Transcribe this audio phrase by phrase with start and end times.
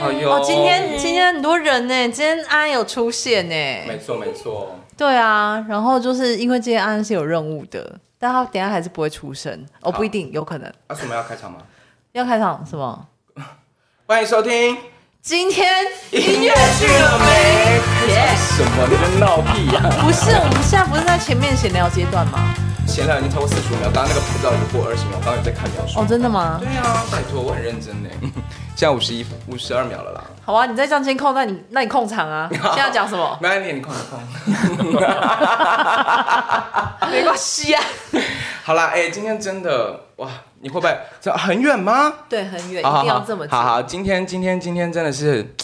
[0.00, 3.54] 哎呦哦，今天今天很多人呢，今天安安有出现呢。
[3.86, 4.76] 没错没错。
[4.96, 10.72] 对啊，然后就是因为今天安安是有任务的，但他等下还是不会出声哦，不一定，有可能。
[10.86, 11.58] 啊，什么要开场吗？
[12.12, 13.06] 要开场什么？
[14.06, 14.76] 欢迎收听。
[15.20, 15.68] 今天
[16.10, 17.80] 音乐剧了没？
[18.36, 18.86] 什么？
[18.88, 19.82] 你在闹屁呀？
[20.00, 22.54] 不是，我们现在不是在前面闲聊阶段吗？
[22.86, 26.00] 闲聊已经超过四十五秒，刚刚那个拍照已经过二十秒，我刚刚在看秒数。
[26.00, 26.58] 哦，真的吗？
[26.58, 28.08] 对啊，拜托，我很认真呢。
[28.78, 30.22] 现在五十一、五十二秒了啦。
[30.46, 32.48] 好啊，你再这样监控，那你那你控场啊？
[32.54, 33.36] 现在要讲什么？
[33.42, 34.20] 没关系，你控你控。
[37.10, 37.82] 没关系啊。
[38.62, 40.28] 好啦，哎，今天真的哇，
[40.60, 42.12] 你会不会这很远吗？
[42.28, 43.50] 对，很远，一定要这么近。
[43.50, 45.56] 好好，今天今天今天真的是，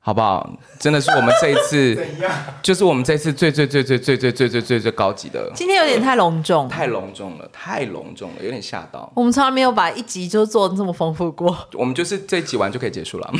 [0.00, 0.48] 好不好？
[0.78, 2.06] 真的是我们这一次，
[2.62, 5.50] 就是我们这一次最最最最最最最最最最高级的。
[5.54, 9.12] 今天有点太隆重，太隆重了，太隆重了，有点吓到。
[9.14, 11.54] 我们从来没有把一集就做的这么丰富过。
[11.74, 13.32] 我们就是这一集完就可以结束了。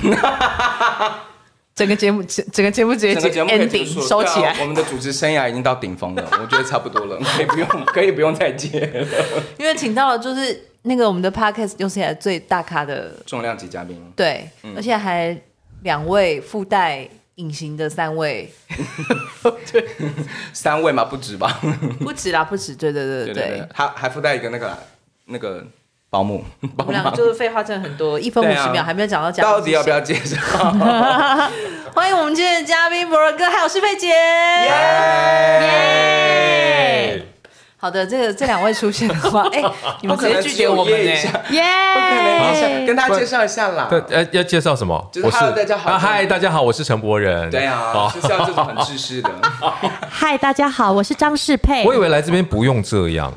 [1.75, 4.51] 整个节目，整整个节目直接整个节目可以结 ending 束收起来。
[4.51, 9.07] 啊、我们的主持生涯已经到顶峰了，我觉得差不多了，可以不用，可以不用再接了。
[9.59, 15.41] 因为请到了就是那个我们的 podcast 有史以来最大咖的重量级嘉宾，对，嗯、而且还
[15.83, 18.53] 两位附带隐形的三位，
[19.73, 19.89] 对，
[20.53, 21.61] 三位嘛不止吧？
[22.01, 24.79] 不止啦，不止，对对对对对，对，还还附带一个那个
[25.27, 25.65] 那个。
[26.11, 26.43] 保姆，
[26.79, 30.39] 我们两个就是废话真的很多，一分五十秒还没有讲到嘉宾，到底要不要介绍？
[31.95, 34.15] 欢迎我们今天的嘉宾博仁哥，还有诗珮姐。
[37.81, 41.11] 好的，这个这两位出现的话， 哎、欸，你们直接拒绝我们呢？
[41.51, 41.63] 耶！
[41.95, 43.87] 不可能，跟大家介绍一下啦。
[43.89, 45.09] 对，呃，要介绍什么？
[45.13, 45.91] 就是哈喽大家好。
[45.93, 47.49] 啊，嗨，大家好，我是陈柏仁。
[47.51, 49.31] 对啊，就是要这种很自私的。
[50.11, 51.85] 嗨，大家好，我是张世佩。
[51.87, 53.33] 我以为来这边不用这样。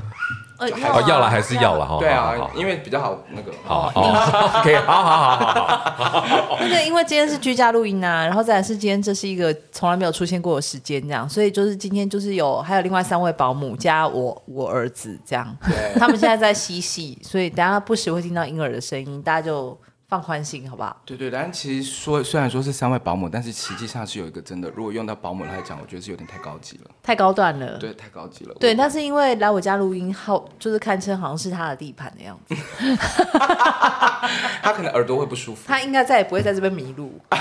[1.08, 1.98] 要了还是要了哈？
[2.00, 3.52] 对啊，因为比较好那个。
[3.66, 6.58] 好哦，OK，好好好好好。
[6.60, 15.56] 那个， 因为今天是居家录音啊，然后再来是今天这是一个从来没有出现过的时间，这样，所以就是今天就是有还有另外三位保姆加我我儿子这样，
[15.98, 19.78] 他们现在在嬉戏，所以等下不时会听到婴儿的声音，大家就。
[20.12, 20.94] 放宽心，好不好？
[21.06, 27.78] 对对，但其实说虽然说是三位保姆，但是实际上是有一个真的，如果用到保姆来讲，我觉得是有点太高级了，太高端了。
[27.78, 28.54] 对，太高级了。
[28.60, 32.54] 对，那是因为来我家录音后，就是堪称好像是他的地盘的样子。
[34.62, 35.62] 他可能耳朵会不舒服。
[35.66, 37.18] 他应该再也不会在这边迷路。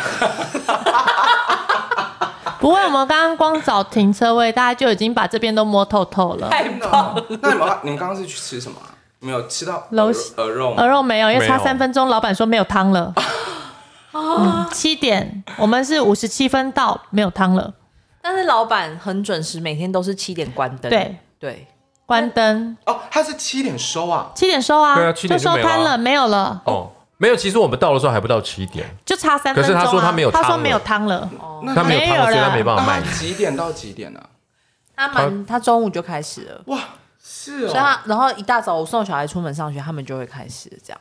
[2.61, 6.49] 不会，我们刚刚光找停车位，大家就已经把这边都摸透透了。
[6.51, 7.27] 太棒了！
[7.43, 8.79] 那你们你们刚刚是去吃什么？
[9.21, 13.15] 没有吃到鹅鹅肉，鹅肉没有，因为差三分钟，老板说没有汤了。
[14.13, 17.73] 嗯，七点，我们是五十七分到，没有汤了。
[18.23, 20.91] 但是老板很准时，每天都是七点关灯。
[20.91, 21.67] 对对，
[22.07, 22.77] 关灯。
[22.87, 24.31] 哦，他是七点收啊？
[24.35, 24.95] 七点收啊？
[24.95, 26.61] 对啊，七点就收摊了，没有了。
[26.65, 29.63] 哦，没有，其实我们到的时候还不到七点，就差三分钟。
[29.63, 31.31] 可是他说他没有，他说没有汤了。
[31.39, 33.03] 哦，他没有汤了，所以他没办法卖。
[33.13, 34.21] 几点到几点呢？
[34.97, 36.63] 他蛮，他中午就开始了。
[36.67, 36.79] 哇。
[37.43, 41.01] 是、哦，所以他然后一大早我送小孩出门上学，他们就会开始这样。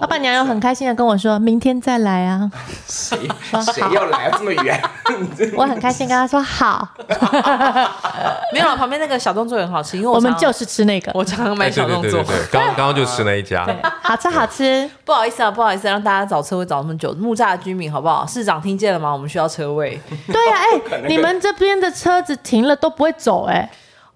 [0.00, 2.50] 老板娘又很开心的跟我说：“明天再来啊。”
[2.86, 3.16] 谁
[3.72, 4.78] 谁要来这么远？
[5.56, 6.86] 我很开心跟他说好。
[8.52, 11.10] 没有了，旁边那个小动作也很好吃，因为我，我们就是吃那个。
[11.14, 12.22] 我常常买小动作，
[12.52, 13.66] 刚刚刚就吃那一家，
[14.02, 14.88] 好吃好吃。
[15.06, 17.14] 不好意思啊，不好意思，让大家找车位找那么久。
[17.14, 18.26] 木栅的居民好不好？
[18.26, 19.10] 市长听见了吗？
[19.10, 19.98] 我们需要车位。
[20.26, 23.70] 对呀、啊，哎、欸，你们这边的车子停了都不会走哎、欸。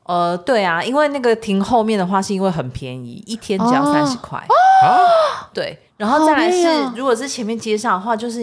[0.04, 4.38] 呃，对啊，因为那个停后面的话，是因为很便宜，一天只要三十块。
[4.84, 5.06] 哦，
[5.54, 8.41] 对，然后再来是，哦、如果是前面街上的话，就是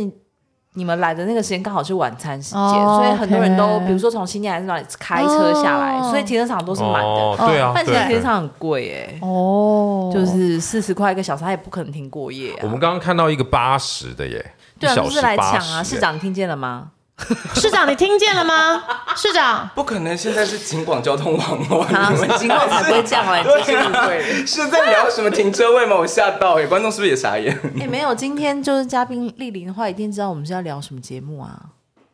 [0.75, 7.09] 你们来的那个时间刚好是晚餐时间，哦、所以很多人都，哦、比如说从新店还是哪里开车下来，哦、所以停车场都是满的。
[7.09, 9.19] 哦、对啊，但其实停车场很贵哎。
[9.22, 12.59] 哦，就是四十块一个小时，他也不可能停过夜、啊。
[12.62, 15.84] 我们刚刚看到一个八十的耶，对啊，就是来抢啊！
[15.84, 16.92] 市长听见了吗？
[17.56, 18.84] 市长，你听见了吗？
[19.16, 24.46] 市长，不可能，现在是警广交通网络，啊，警广才 不会这样哎， 这是不会。
[24.46, 25.96] 是在聊什么停车位吗？
[25.97, 27.53] 我吓到，哎，观众是不是也傻眼？
[27.78, 31.60] 哎、欸，没有，今天就是嘉宾莅临的话，一定知道我们是要聊什么节目啊？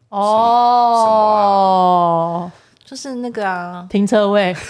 [0.09, 0.21] 哦，
[2.85, 4.53] 就是那个啊，停车位，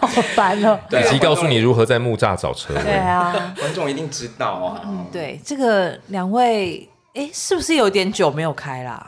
[0.00, 0.78] 好烦哦。
[0.90, 2.82] 以及告诉你如何在木栅找车位。
[2.82, 4.82] 对啊，观众一定知道啊。
[4.84, 6.88] 嗯，对，这个两位。
[7.14, 9.06] 哎，是不是有点久没有开啦？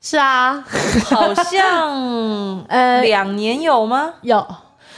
[0.00, 0.64] 是啊，
[1.04, 4.14] 好像呃 两年有吗？
[4.22, 4.44] 有，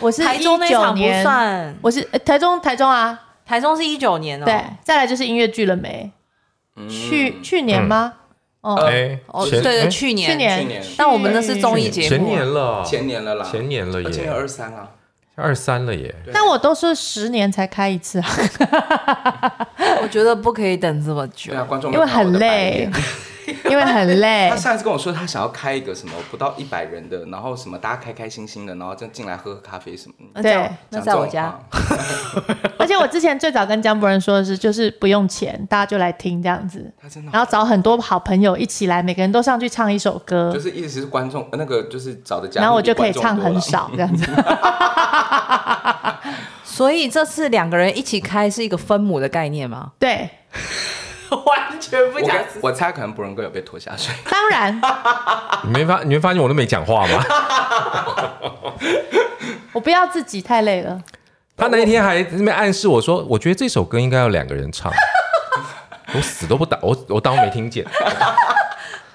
[0.00, 4.46] 我是台中那场不算，我是台中台中啊，台中是一九年哦。
[4.46, 6.10] 对，再来就是音乐剧了没？
[6.88, 8.14] 去去年吗？
[8.66, 10.58] 哦，哎，哦，对对，去年去年。
[10.58, 14.90] 去年，但我们那是综艺节目，前年了，前年了啦，前年了耶，前年二三啊。
[15.36, 18.26] 二三了耶，但我都是十年才开一次啊。
[20.02, 21.52] 我觉觉得不可以等这么久。
[21.52, 21.58] 对。
[21.58, 22.88] 啊，观众因为很累，
[23.70, 24.56] 因为很累他。
[24.56, 30.24] 上一次跟我说，他想要开一个什么不到一百人的，然后什么大家开开心心的，然后就进来喝喝咖啡什么的。
[30.34, 31.58] 那在我对那在我家，
[32.78, 43.54] 而且我之前最早跟江博仁说的是，就是不用钱，大家就来听这样子，他真的然后找很多好朋友一起来，每个人都上去唱一首歌就，是意思是观众呃那个就是找的嘉宾，然后我就可以唱很。
[43.66, 44.24] 少这样子。
[46.62, 49.90] 所以这次两个人一起开是一个分母的概念吗？
[49.98, 50.28] 对，
[51.46, 54.14] 完全不我跟我猜可能博仁哥有被拖下水。
[54.30, 54.80] 当然
[55.64, 57.24] 你没发，你没发现我都没讲话吗？
[59.72, 61.00] 我不要自己太累了。
[61.56, 64.92] 他那一天还在那边暗示我说，我觉得这首歌应该要两个人唱。
[66.14, 67.84] 我死都不打，我我当没听见，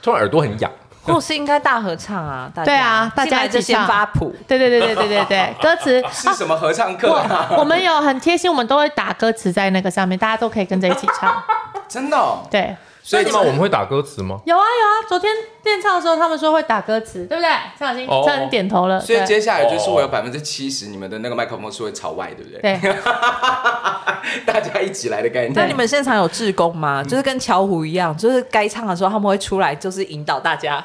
[0.02, 0.72] 突然耳朵很痒。
[1.04, 2.48] 或是应该大合唱啊？
[2.54, 4.36] 大家对啊大家就先一起唱发谱。
[4.48, 7.12] 对对对对对对对，歌词是什么合唱课
[7.58, 11.42] 我们有很贴心，我们都会打歌词在那个上面，大家都可以跟着一起唱。
[11.91, 12.47] 真的哦？
[12.49, 12.73] 对，
[13.03, 14.39] 所以你们我们会打歌词吗？
[14.45, 15.29] 有啊有啊，昨天
[15.65, 17.49] 练唱的时候，他们说会打歌词，对不对？
[17.77, 18.97] 张小新，哦张小新点头了。
[19.01, 22.61] 所以接下来就是我有百分之七十，你们的那个麦克风是会朝外，对不对？
[22.61, 22.95] 对，
[24.47, 25.53] 大家一起来的概念。
[25.53, 27.03] 那你们现场有志工吗？
[27.03, 30.83] 就是跟巧虎一样，就是该唱的时候他们会出来，就是引导大家。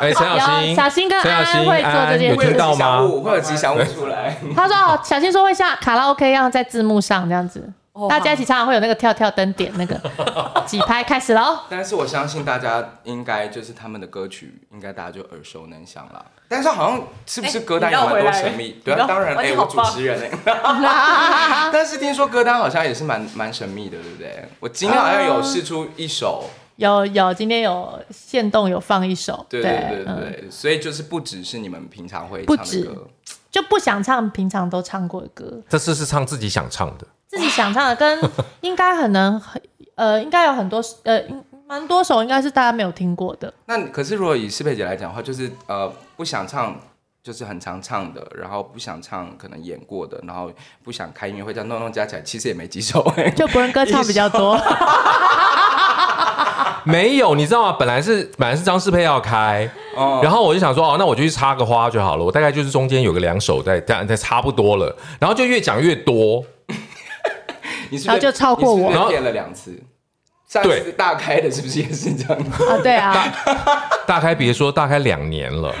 [0.00, 3.06] 哎，陈小新，有小新跟陈小新安安会做这件事有听到吗？
[3.24, 4.36] 会有吉祥物出来。
[4.54, 7.72] 他说哦，小新说会像卡拉 OK 一样在字幕上这样子，哦
[8.08, 9.98] 大家一起唱会有那个跳跳灯点那个
[10.66, 11.60] 几拍开始喽。
[11.70, 16.24] 但是我相信大家应该就是他们的歌曲，应该大家就耳熟能详了。
[16.46, 18.80] 但是好像是不是歌单有蛮多神秘？
[18.84, 20.30] 对啊，当然，哎，我主持人哎。
[21.72, 24.48] 但是听说歌单好像也是蛮蛮神秘的，对不对？
[24.60, 26.44] 我今天好像有试出一首。
[26.76, 33.08] 有有，今天有现动有放一首，对对对对，嗯、所以就是不只是你们平常会唱的歌，
[33.50, 38.18] 就不想唱平常都唱过的歌，这次是唱自己想唱的，自己想唱的跟
[38.62, 39.60] 应该很能很
[39.94, 41.22] 呃，应该有很多呃，
[41.66, 43.52] 蛮多首应该是大家没有听过的。
[43.66, 46.74] 那可是如果以适配姐来讲的话，就是呃不想唱，
[47.22, 50.50] 就是很常唱的，然后不想唱可能演过的，然后
[50.82, 54.58] 不想开音乐会这样弄弄加起来，其实也没几首哎，就国人歌唱比较多。
[56.84, 57.76] 没有，你知道吗？
[57.78, 62.24] 本来是本来是张世配要开，哦然后我就想说，哦，那我就去插个花就好了。
[62.24, 66.42] 我大概就是中间有个两首在，在在差不多了，然后就越讲越多。
[67.90, 69.78] 你是是然后就超过我骗了两次。
[70.48, 72.42] 上次大开的是不是也是这样？
[72.70, 73.12] 啊，对啊，
[74.06, 75.74] 大开别说，大开两年了，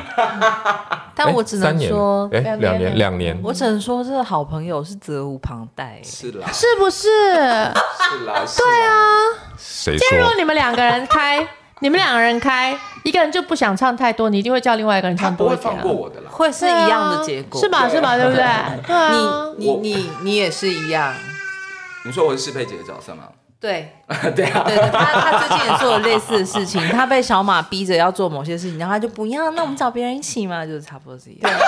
[1.16, 5.98] 但我只能说，哎，两年两年，我只能说，这个好朋友是责无旁贷。
[6.04, 7.08] 是啦，是不是？
[7.08, 8.94] 是啦，对啊。
[9.56, 10.34] 谁假如说？
[10.36, 11.48] 你们两个人开，
[11.80, 15.80] 你们两个人开，一个人就不想唱太多，你一定会叫另外一个人他不会唱多一点、啊。
[15.82, 16.30] 放过我的啦。
[16.30, 17.88] 会是一样的结果，是吧？
[17.88, 18.18] 是吧？
[18.18, 18.44] 对不对？
[18.86, 19.46] 对啊。
[19.56, 21.14] 你你你你也是一样。
[22.04, 23.24] 你说我是适配姐的角色吗？
[23.60, 23.90] 对，
[24.36, 31.52] 对啊，对对，他他最近也做了类似的事情，他被小马逼着要做某些事情，然后他就不要，那我们找别人一起嘛，就是差不多是一样。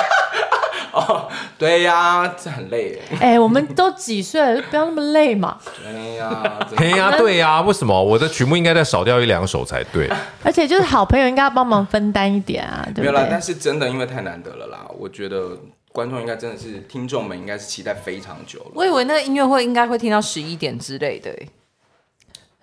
[0.93, 3.03] 哦，对呀，这很累耶。
[3.21, 5.56] 哎、我们都几岁了，就不要那么累嘛。
[5.85, 10.11] 对呀，嘿呀，对呀，为什么我的曲目应该再少掉一两首才对？
[10.43, 13.41] 而且就是好朋友应该要帮忙分担一点啊，对不没有啦，但？
[13.41, 15.56] 是真的因为太难得了啦，我觉得
[15.92, 18.70] 观众应该真的是听众们应该是期待非常久了。
[18.75, 21.31] 我以为那个音乐会应该会听到十一点之类的，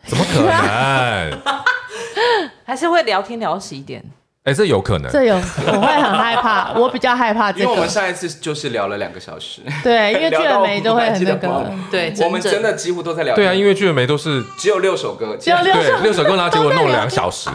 [0.05, 1.41] 怎么可能？
[2.63, 4.03] 还是会聊天聊到十一点。
[4.43, 5.11] 哎，这有可能。
[5.11, 7.89] 这有我会很害怕， 我比较害怕这个因为我们。
[7.89, 11.73] 上一次就是聊了两个小时，对，因为剧的梅都会很那个。
[11.91, 13.35] 对，我们真的几乎都在聊。
[13.35, 17.49] 对啊，因为剧的梅都是只有六首歌，只有六六首歌，然后结果弄了两小时，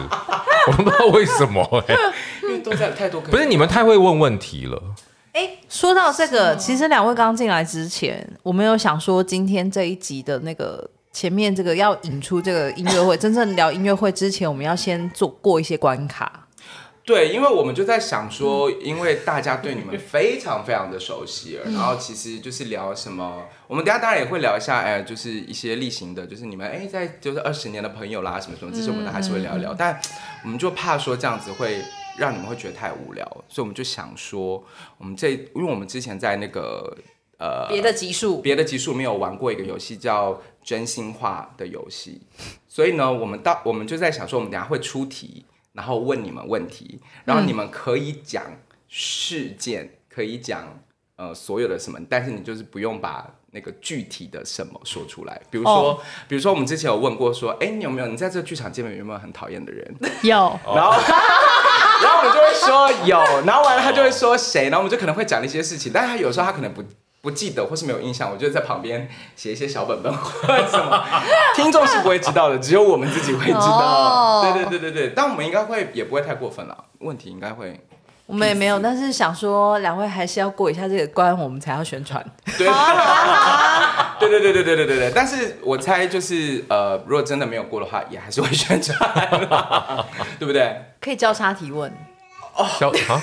[0.67, 1.95] 我不知道为什么哎。
[2.43, 3.19] 因为都在太多。
[3.21, 4.79] 不是你们太会问问题了。
[5.33, 16.47] 哎，说到这个，其实两位刚进来之前，我们有想说今天这一集的那个前面这个要引出这个音乐会，真正聊音乐会之前，我们要先做过一些关卡。
[17.03, 29.99] 对，因为我们就在想说，因为大家对你们非常非常的熟悉，然后其实就是聊什么，我们等下当然也会聊一下，哎，就是一些例行的，就是你们哎在就是二十年的朋友啦，什么什么，这些我们还是会聊一聊，但
[30.43, 31.83] 我们就怕说这样子会
[32.17, 34.63] 让你们会觉得太无聊，所以我们就想说，
[34.97, 36.97] 我们这因为我们之前在那个
[37.37, 42.21] 呃别的集数，别的集数没有玩过一个游戏叫真心话的游戏，
[42.67, 45.45] 所以呢，我们到我们就在想说，我们等下会出题。
[45.75, 48.43] 然后问你们问题，然后你们可以讲
[48.87, 50.79] 事件，可以讲
[51.15, 55.41] 呃所有的什么，但是你就是不用把那个具体的什么说出来。
[55.49, 55.99] 比如说，oh.
[56.27, 59.95] 比如说我们之前有问过说，哎，你有没有你在这个剧场见面有没有很讨厌的人？
[60.21, 60.59] 有。
[60.63, 60.91] 然后，
[62.03, 66.83] 然后我们就会说有，然后完了他就会说谁，然后我们就可能会讲一些事情，但是他有时候他可能不
[67.21, 71.03] 不记得或是没有印象，我就在旁边写一些小本本或者什么，
[71.55, 73.59] 听众是不会知道的，只有我们自己会知道。
[73.59, 77.79] 哦对对对对对，但我们应该会也不会太过分了，问题应该会。
[78.25, 82.23] 我们也没有，但是想说两位还是要过一下这个关，我们才要宣传。
[82.57, 82.67] 对，
[84.19, 85.11] 对对对对对对对对。
[85.13, 88.97] 但是我猜就是呃，如果真的没有过的话，也还是会宣传，
[90.39, 90.83] 对不对？
[91.01, 91.91] 可以交叉提问
[92.55, 93.21] 哦交 啊，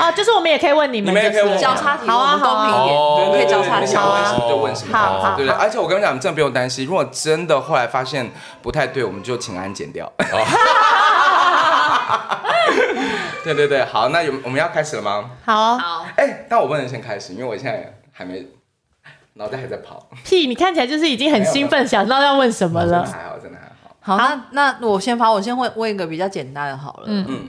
[0.00, 4.02] 哦，就是我们也可以问你们，你们也可以问交叉提问，好啊公平一点，可以交叉你提问。
[4.02, 5.54] 想问什么就问什么，好好对对。
[5.54, 8.30] 而且我跟你讲，你真的不用担心，如果真的后来发现
[8.62, 10.10] 不太对，我们就请安剪掉。
[13.44, 15.30] 对对对，好，那有我们要开始了吗？
[15.44, 18.46] 好哦，好，哎，但我不能先开始，因为我现在还没
[19.34, 20.08] 脑袋还在跑。
[20.24, 23.02] 屁，你看起来就是已经很兴奋，想到要问什么了。
[23.02, 24.16] 真的还好，真的还好。
[24.16, 27.04] 好，那那我先发，我先问问一个比较简单的好了。
[27.06, 27.48] 嗯嗯，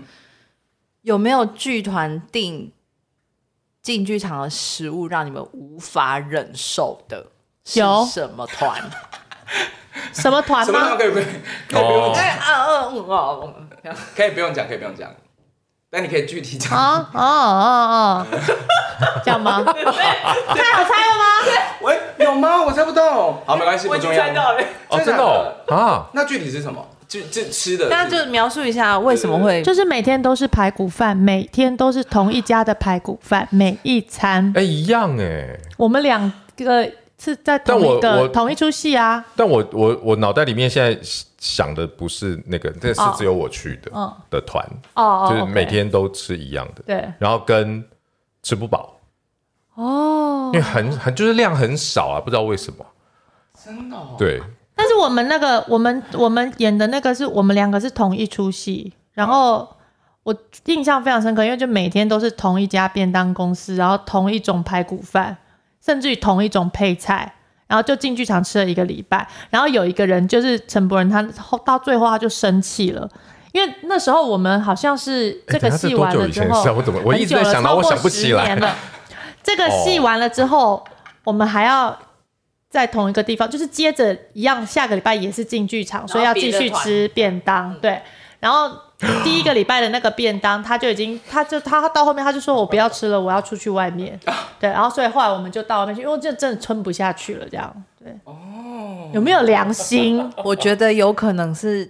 [1.02, 2.72] 有没有剧团订
[3.82, 7.28] 进剧场的食物让你们无法忍受的？
[7.76, 8.82] 有什么团？
[10.14, 11.06] 什么团吗什么团可？
[11.06, 11.26] 以不可以
[11.70, 12.04] 可以不用
[13.10, 13.54] 哦
[14.16, 15.10] 可以不用讲，可以不用讲。
[15.90, 16.72] 但你可以具体讲。
[16.76, 18.42] 哦哦哦哦，
[19.24, 19.62] 这样吗？
[19.64, 21.26] 太好猜了吗？
[21.82, 22.64] 喂，有吗？
[22.64, 23.44] 我猜不到。
[23.46, 24.26] 好，没关系，不重要。
[24.34, 24.58] 了。
[24.90, 26.84] 哦，真的哦啊，那具体是什么？
[27.08, 27.90] 就就吃的。
[27.90, 34.52] 那就描述一下为什么会就是每天都是排骨饭，每天都是同一家的排骨饭，每一餐。
[34.56, 35.60] 哎，一样哎。
[35.78, 36.90] 我们两个
[37.24, 39.24] 是在同一但我我个同一出戏啊。
[39.36, 41.00] 但我我我脑袋里面现在
[41.38, 44.62] 想的不是那个，这是哦只有我去的嗯的团，
[44.96, 47.14] 哦哦，就是每天都吃一样的，对。
[47.18, 47.84] 然后跟
[48.42, 49.00] 吃不饱，
[49.76, 50.52] 哦。
[50.54, 52.86] 因为很很就是量很少啊，不知道为什么。
[53.64, 54.16] 真的哦。
[54.18, 54.42] 对，
[54.76, 59.68] 但是我们那个，我们我们演的那个是我们两个是同一出戏，然后
[60.24, 65.38] 我印象非常深刻，因为就每天都是同一家便当公司，然后同一种排骨饭，
[65.84, 67.34] 甚至于同一种配菜，
[67.68, 73.10] 然后就进剧场吃了一个礼拜，然后有一个人就是陈柏仁，他后到最后他就生气了。
[73.52, 78.46] 因为那时候我们好像是这个戏完了之后，很久了我想不起来。
[78.46, 78.76] 超过十年了。
[79.44, 80.84] 这个戏完了之后，
[81.24, 81.96] 我们还要
[82.70, 87.78] 在同一个地方，就是接着一样，下个礼拜也是进剧场，所以要继续吃便当。
[87.80, 88.02] 对，
[88.40, 88.72] 然后
[89.24, 94.20] 第一个礼拜的那个便当，他就已经，他就他到后面他就说我不要吃了，我要出去外面。
[94.60, 97.84] 对，然后所以后来我们就到外面去，因为这真的撑不下去了，这样。
[98.04, 100.32] 对，哦，有没有良心？
[100.44, 101.90] 我觉得有可能是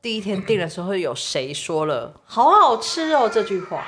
[0.00, 3.84] 第一天订的时候有谁说了“好好吃哦”这句话。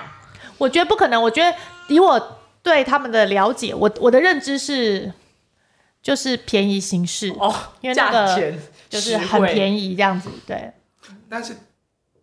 [0.59, 1.21] 我觉得不可能。
[1.21, 1.57] 我觉得
[1.89, 5.13] 以我对他们的了解，我我的认知是，
[6.01, 8.55] 就是便宜行事哦因为那个
[8.89, 10.31] 就是很便宜这样子。
[10.47, 10.73] 对，
[11.29, 11.57] 但是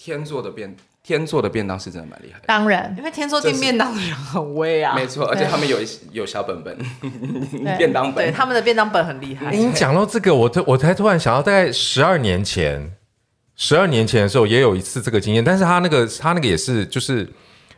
[0.03, 2.45] 天做的便天做的便当是真的蛮厉害的。
[2.47, 6.75] 当然因为天做订便当的人很威啊，没错，而且他们有一有小本本，
[7.77, 8.25] 便当本。
[8.25, 9.51] 对他们的便当本很厉害。
[9.51, 12.91] 你讲到这个，我突我才突然想到，大概十二年前，
[13.55, 17.29] 十二年前的时候也有一次这个经验，但是他那个他那个也是就是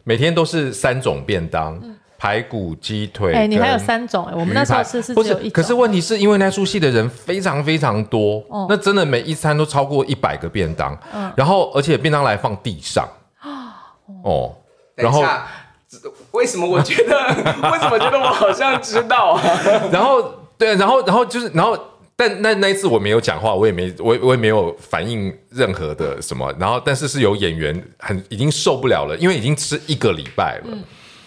[0.05, 1.81] 每天都是三种便当，
[2.23, 3.33] 排骨、鸡腿。
[3.33, 5.51] 哎、你还有三种哎、我们那时候吃是不是只有一种。
[5.51, 13.05] 可是问题是因为那出戏的人非常非常多，哦那真的每一餐都超过一百个便当，嗯然后而且便当来放地上，
[14.23, 14.55] 哦，
[14.95, 15.21] 然后
[16.31, 17.27] 为什么我觉得
[17.69, 19.43] 为什么觉得我好像知道啊？
[19.91, 20.23] 然后
[20.57, 21.77] 对，然后然后就是然后。
[22.15, 30.77] 但那那一次我没有讲话，我也没我我也没有反应任何的什么，然后但是是有演员很已经受不了了，因为已经吃一个礼拜了，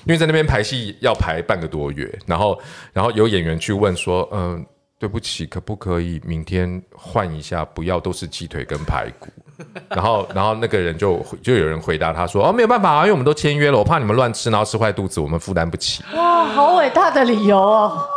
[0.07, 2.59] 因为在那边排戏要排半个多月，然后
[2.93, 4.65] 然后有演员去问说，嗯、
[4.99, 9.29] 对不起，可不可以明天换一下，不要都是鸡腿跟排骨，
[9.91, 16.05] 然后然后那个人就就有人回答他说，哦没有办法啊，因为我们都签约了，我怕你们乱吃，然后吃坏肚子，我们负担不起。
[16.15, 18.09] 哇，好伟大的理由哦！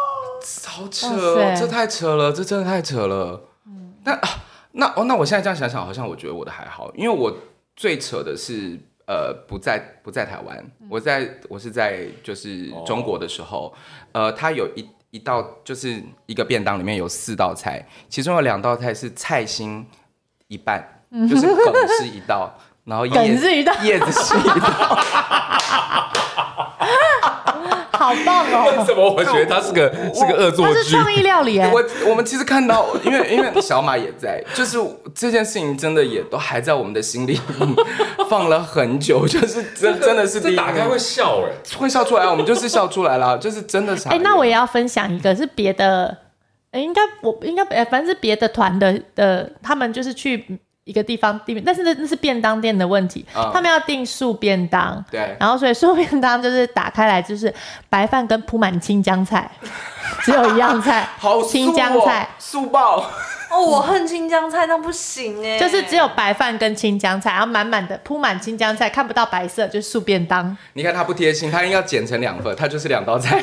[0.66, 3.42] 好扯哦，这太扯了，这真的太扯了。
[3.66, 4.30] 嗯，那啊，
[4.72, 7.36] 那哦，那我现在这样想想，好像我觉得我的还好，因为我
[7.76, 8.80] 最扯的是
[9.10, 13.74] 呃不在不在台湾，我在我是在就是中国的时候，
[14.12, 19.84] 呃，他有一一道就是一个便当里面有四道菜，其中有两道菜是菜心
[20.48, 22.54] 一半，就是梗是一道，
[22.86, 23.74] 然后叶子是一道。
[23.82, 25.00] 叶子是一道。
[27.92, 28.86] 好棒哦为哦！
[28.86, 30.74] 什么我觉得他是个是个恶作剧？
[30.74, 34.78] 它是创意料理哎、我我们其实看到，因为因为小马也在，就是
[35.14, 37.40] 这件事情真的也都还在我们的心里
[38.30, 44.24] 放了很久，就是真真的是第一名笑哎、会笑出来，我们就是笑出来了，就是真的傻哎、眼。
[44.24, 46.18] 那我也要分享一个，是别的，
[46.72, 57.54] 哎、应该我应该哎，反正是别的团的的，他们就是去一个地方订，但是那那是便当店的问题，嗯他们要订素便当，对然后所以素便当就是打开来就是
[57.90, 59.50] 白饭跟铺满青江菜，
[60.24, 62.28] 只有一样菜， 好哦青江哦菜。
[62.40, 63.06] 素爆。
[63.50, 70.56] 哦，我恨青江菜，那不行哎，就是只有白饭跟青江菜，然后满满的铺满青江菜，看不到白色，就是素便当。
[70.74, 73.42] 你看他不贴心，他应该要剪成两份，他就是两道菜。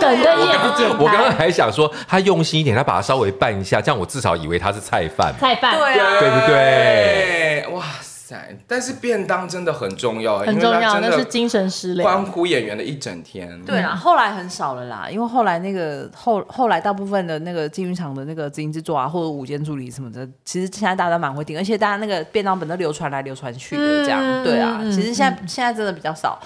[0.00, 0.88] 梗跟叶子剪。
[0.96, 5.34] 我刚刚还想说，他用心一点，他把它稍微拌一下，这样我至少以为它是菜饭。
[5.40, 7.66] 菜饭，对啊，对不对？
[7.72, 7.82] 哇
[8.28, 8.58] 塞！
[8.66, 12.22] 但是便当真的很重要，很重要，那是精神食关。
[12.22, 13.58] 乎演员的一整天。
[13.64, 26.38] 对啊，后来很少了啦，因为后来那个后后来大部分的那个金鱼场的那个执行制作啊，或者午间助理什么的，其实现在大家都蛮会订，而且大家那个便当本都流传来流传去的这样，嗯对啊，嗯其实现在、现在真的比较少。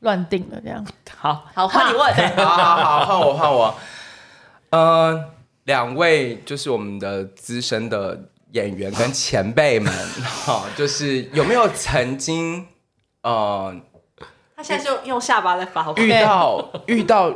[0.00, 0.84] 乱订了这样。
[1.16, 2.12] 好好换你问，
[2.44, 3.74] 好好好，换我换我。
[4.70, 5.24] 呃，
[5.62, 8.20] 两位就是我们的资深的
[8.52, 9.92] 演员跟前辈们，
[10.22, 12.66] 哈、就是有没有曾经
[13.22, 13.74] 呃
[14.56, 16.06] 他现在就用下巴在发挥。
[16.06, 17.32] 遇到 遇到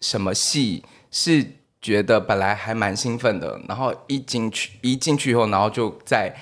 [0.00, 1.44] 什么戏是
[1.80, 6.34] 觉得本来还蛮兴奋的，然后一进去一进去以后，然后就在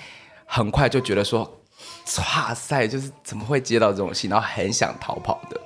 [0.45, 1.61] 很快就觉得说，
[2.17, 5.59] 哇塞，就是怎么会接到这种戏，然后很想逃跑的，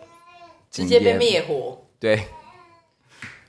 [0.72, 1.18] 直接被。
[1.18, 1.77] 灭火。
[2.00, 2.27] 对，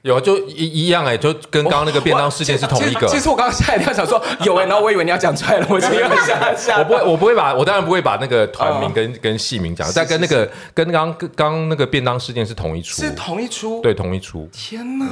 [0.02, 3.06] 有就一一样哎、就跟刚刚那个便当事件是同一个。
[3.06, 6.78] 其实其实我刚刚吓一跳，想说有哎、 然后我以为你要讲出来了，我就有点吓吓。
[6.78, 15.06] 我不会， 我不会把，我当然不会把那个团名跟、跟戏名讲，但跟那个跟刚刚刚那个便当事件是同一出，是同一出。，对同一出，天哪！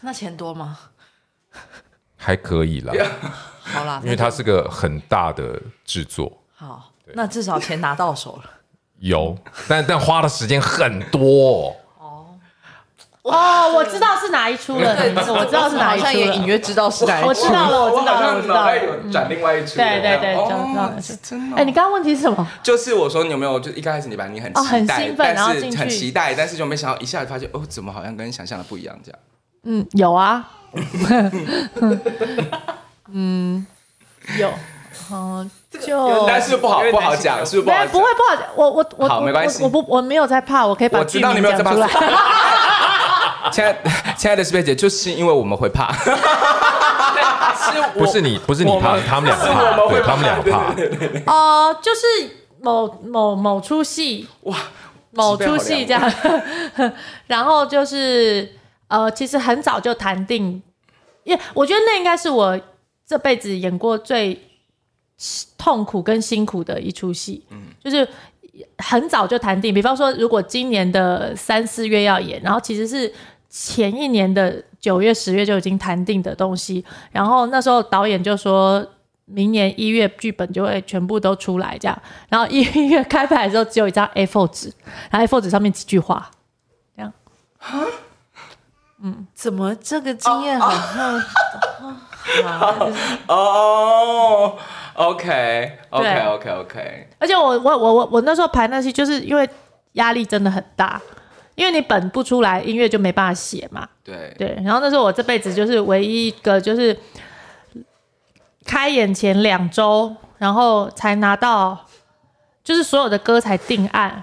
[0.00, 0.78] 那钱多吗？
[2.16, 2.92] 还可以啦，
[3.62, 8.50] 好啦，因为它是个很大的制作，好，那至少钱拿到手了。
[8.98, 9.36] 有，
[9.68, 11.76] 但但花的时间很多、哦，
[13.32, 14.96] 我知道是哪一出了，
[15.28, 16.46] 我知道是哪一出好像也隐。
[16.46, 17.28] 约知道是哪一出。
[17.28, 18.78] 我知道了，我知道了，我知道了。
[18.78, 19.76] 有转另外一出。
[19.76, 20.94] 对对对，哦知道知道了。
[21.22, 21.56] 真的。
[21.56, 22.46] 哎，你刚刚问题是什么？
[22.62, 29.18] 就是我说你有没有，就一开始你把你很哦很，兴奋然后很期待，但是就没想到一下子发现哦，怎么好像跟想象的不一样这样。
[29.64, 30.48] 嗯，有啊。
[33.12, 33.66] 嗯，
[34.38, 34.50] 有。
[35.12, 35.48] 嗯，
[35.84, 38.04] 就但是不好不好讲，是不是不好没不会？
[38.14, 42.10] 不好讲，我我我我好没关系我不我没有在怕，我可以把我知道剧名你没有在怕讲出来。
[43.52, 43.78] 亲爱的
[44.16, 50.74] 亲爱的师贝姐，就是因为我们会怕，是我不是你，不是你怕，他们两个是我怕，们会对他们两个怕。
[51.32, 52.00] 哦、就是
[52.60, 54.56] 某某某出戏，哇，
[55.12, 56.12] 某出戏这样，
[57.26, 58.52] 然后就是
[58.88, 60.62] 呃，其实很早就谈定，
[61.24, 62.58] 因为我觉得那应该是我
[63.06, 64.40] 这辈子演过最
[65.56, 68.06] 痛苦跟辛苦的一出戏，嗯，就是
[68.78, 69.72] 很早就谈定。
[69.72, 73.12] 比方说，如果今年的三四月要演，然后其实是
[73.58, 78.86] 前一年的九月、十月就已经谈定的东西，然后那时候导演就说。
[79.28, 84.72] 明年一月剧本就会全部都出来，这样，然后一月开拍的时候只有一张 A4 纸，
[85.10, 86.30] 然后 A4 纸上面几句话，
[86.94, 87.12] 这样。
[89.02, 91.20] 嗯怎么这个经验好像？
[93.26, 94.56] 哦
[94.94, 99.50] ，OK，OK，OK，OK 而且我我我我我那时候排那戏，就是因为
[99.94, 101.02] 压力真的很大，
[101.56, 103.88] 因为你本不出来，音乐就没办法写嘛。
[104.04, 106.96] 对对，然后那时候我这辈子就是唯一一个就是
[108.64, 111.86] 开演前两周，然后才拿到，
[112.62, 114.22] 就是所有的歌才定案，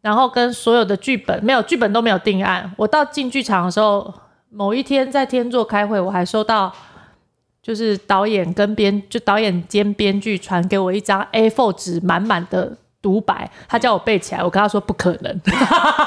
[0.00, 2.72] 然后跟所有的剧本没有剧本都没有定案。
[2.76, 4.12] 我到进剧场的时候，
[4.48, 6.72] 某一天在天座开会，我还收到
[7.62, 15.40] 就是导演跟编就导演兼编剧传给我一张 A4 纸满满的独白，他叫我背起来，我跟他说不可能，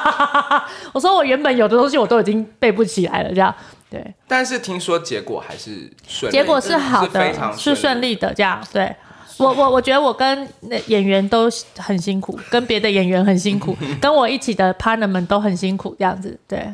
[0.94, 3.54] 我说我原本有的东西我都已经背不起来了，这样。
[3.90, 8.60] 对，但是听说结果还是顺，结果是好的，是顺利的，这样。
[8.72, 8.96] 对
[9.38, 16.40] 我我我觉得我跟那演员都很辛苦，跟别的演员很辛苦， 跟我一起的 partner 们都很辛苦，这样子。
[16.48, 16.74] 对，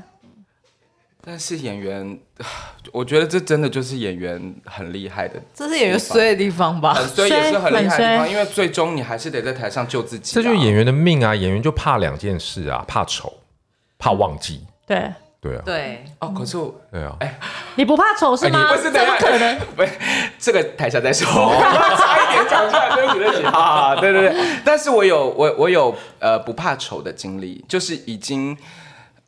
[1.22, 2.18] 但是演员，
[2.94, 6.94] 我觉得这真的就是演员很厉害的，这是演员衰的地方吧？
[6.94, 10.36] 很衰也是很厉害的地方，因为最终你还是得在台上救自己啊。
[10.36, 11.36] 这就是演员的命啊！
[11.36, 13.34] 演员就怕两件事啊，怕丑，
[13.98, 14.66] 怕忘记。
[14.88, 17.16] 对，对啊，对，哦，可是我对啊。
[17.20, 17.38] 哎
[17.76, 18.74] 你不怕丑是吗？
[18.76, 19.58] 不是，怎么可能？？
[19.76, 19.90] 不是，
[20.38, 21.28] 这个台下再说，
[21.96, 23.44] 差一点讲出来，对不起，对不起。
[23.56, 28.58] 啊，对对对，但是我有我我有呃不怕丑的经历，就是已经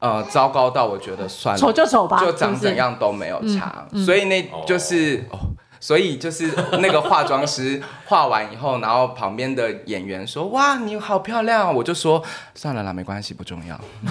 [0.02, 5.40] 呃糟糕到我觉得算了，丑就丑吧就长怎样都没有差，所以那就是哦。
[5.84, 12.22] 所以就是那个化妆师画完以后，然后旁边的演员说：“哇，你好漂亮哦！”我就说
[12.54, 13.76] ：“算了啦，没关系，不重要。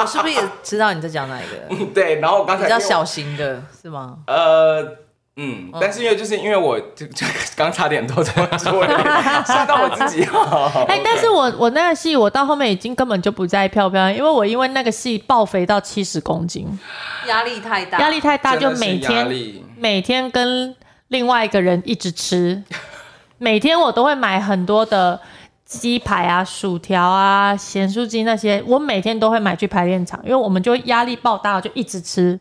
[0.00, 1.86] 我是不是也知道你在讲哪一个？
[1.94, 4.16] 对，然后我刚才比较小型的是吗？
[4.26, 4.82] 呃，
[5.36, 8.86] 嗯，但是因为就是因为我就就刚差点都这么说，
[9.44, 10.22] 吓到我自己。
[10.86, 16.78] 哎，但是我我那个戏我到后面已经根本就不在意漂不漂亮，因为我因为那个戏爆肥到七十公斤，
[17.26, 19.28] 压力太大，压力太大，就每天
[19.76, 20.72] 每天跟
[21.08, 22.62] 另外一个人一直吃，
[23.38, 25.20] 每天我都会买很多的
[25.64, 32.38] 鸡排啊、薯条啊、咸酥鸡那些，我每天都会买去排练场，因为我们就压力爆大，就一直吃。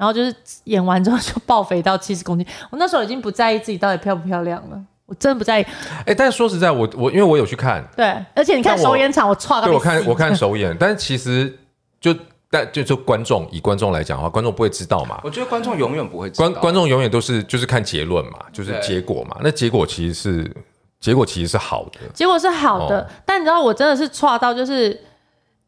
[0.00, 0.34] 然后就是
[0.64, 5.66] 演完之后就爆肥到七十公斤，我那时候已经不在意自己到底漂不漂亮了，我真的不在意。
[6.06, 11.54] 哎，但是说实在，我我因为我有去看，对，而且你看首演场，我错，对，我看我看首演，但是其实
[12.00, 12.16] 就
[12.48, 15.20] 但就就观众以观众来讲的话，观众不会知道嘛。
[15.22, 19.36] 我觉得观众永远不会知道，观观众永远都是就是看结论嘛，就是结果嘛。
[19.42, 20.50] 那结果其实是
[20.98, 24.98] 结果其实是好的，结果是好的，哦、但你知道我真的是错到就是。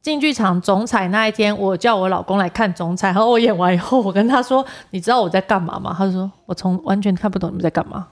[0.03, 8.09] 进剧场总彩那一天，我叫我老公来看总彩，然后我演完以后，我跟他说：“你知道我在干嘛吗？”他就说：“我从完全看不懂你们在干嘛。”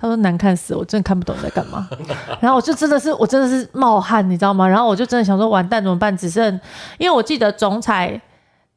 [0.00, 1.88] 他说：“难看死，我真的看不懂你在干嘛。
[2.38, 4.68] ”然后我就真的是，我真的是冒汗，你知道吗？
[4.68, 6.48] 然后我就真的想说：“完蛋，怎么办？”只剩
[6.96, 8.20] 因为我记得总彩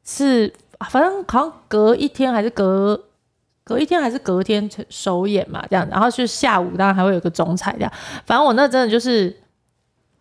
[0.04, 0.52] 是
[0.90, 3.00] 反正好像隔一天还是隔
[3.62, 5.86] 隔一天还是隔天首演嘛，这样。
[5.88, 7.92] 然后就下午当然还会有个总彩这样。
[8.24, 9.32] 反正我那真的就是。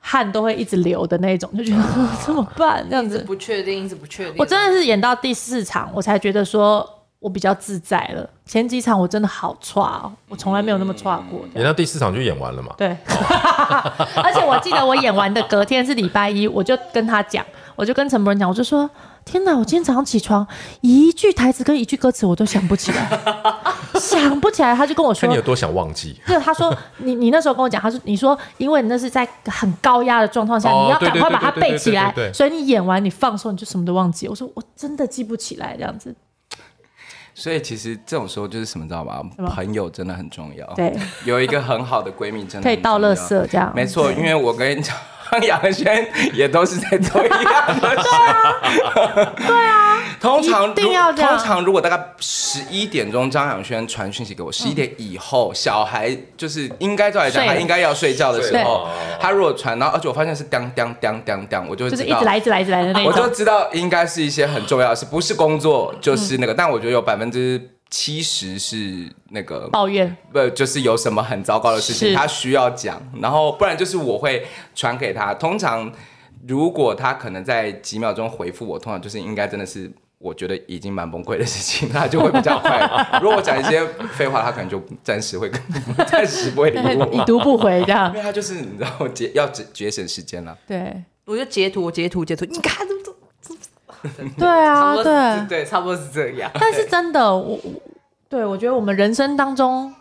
[0.07, 1.81] 汗都会一直流的那种，就觉得
[2.23, 2.85] 怎么办？
[2.87, 4.35] 这样子不确定，一直不确定。
[4.37, 6.87] 我真的是演到第四场，我才觉得说
[7.19, 8.29] 我比较自在了。
[8.45, 11.43] 前几场我真的好差哦，我从来没有那么差过。
[11.55, 12.75] 演到第四场就演完了嘛？
[12.77, 12.95] 对。
[14.21, 17.43] 而且我记得我演完的隔天是礼拜一，我就跟他讲，
[17.75, 18.87] 我就跟陈柏仁讲，我就说。
[19.25, 19.57] 天哪！
[19.57, 20.45] 我今天早上起床，
[20.81, 23.09] 一句台词跟一句歌词我都想不起来，
[23.99, 24.75] 想不起来。
[24.75, 36.15] 他就跟我说：“看你有多想忘记。”对，他说：“你你那时候跟我讲，他说你说，因为你那是在很高压的状况下，你要赶快把它背起来，所以你演完你放松，你就什么都忘记。”我说：“我真的记不起来这样子。”
[37.37, 39.21] 所以其实这种时候就是什么，知道吧？
[39.49, 40.65] 朋友真的很重要。
[40.75, 43.71] 对，有一个很好的闺蜜真的可以倒垃圾这样。
[43.75, 44.95] 没错，因为我跟你讲。
[45.41, 48.09] 杨轩也都是在做一样的事。
[49.47, 50.73] 对啊，通常。
[50.75, 58.87] 通常如果大概十一点钟，张杨轩传讯息给我，十一点以后，小孩就是应该照来讲，他应该要睡觉的时候，
[59.19, 67.61] 他如果传，然后而且我发现是当当当当当，我就就是一直来一直来一直来的那种，我就知道应该是一些很重要的事，不是工作就是那个，但我觉得有百分之。
[67.89, 75.33] 其实是那个抱怨，不就是有什么很糟糕的事情，他需要讲，然后不然就是我会传给他。
[75.35, 75.91] 通常
[76.47, 82.79] 如果他可能在几秒钟回复我，通常就是应该真的是我觉得已经蛮崩溃的事情，他就会比较快。
[83.21, 85.49] 如果我讲一些废话，他可能就暂时会
[86.07, 88.09] 暂时不会理我，已读不回这样。
[88.09, 90.57] 因为他就是你知道节要节节省时间了。
[90.67, 92.85] 对，我就截图，截图截图，你看。
[94.37, 96.49] 对啊，对对，差不多是这样。
[96.53, 97.59] 但是真的，我
[98.29, 99.93] 对我觉得我们人生当中，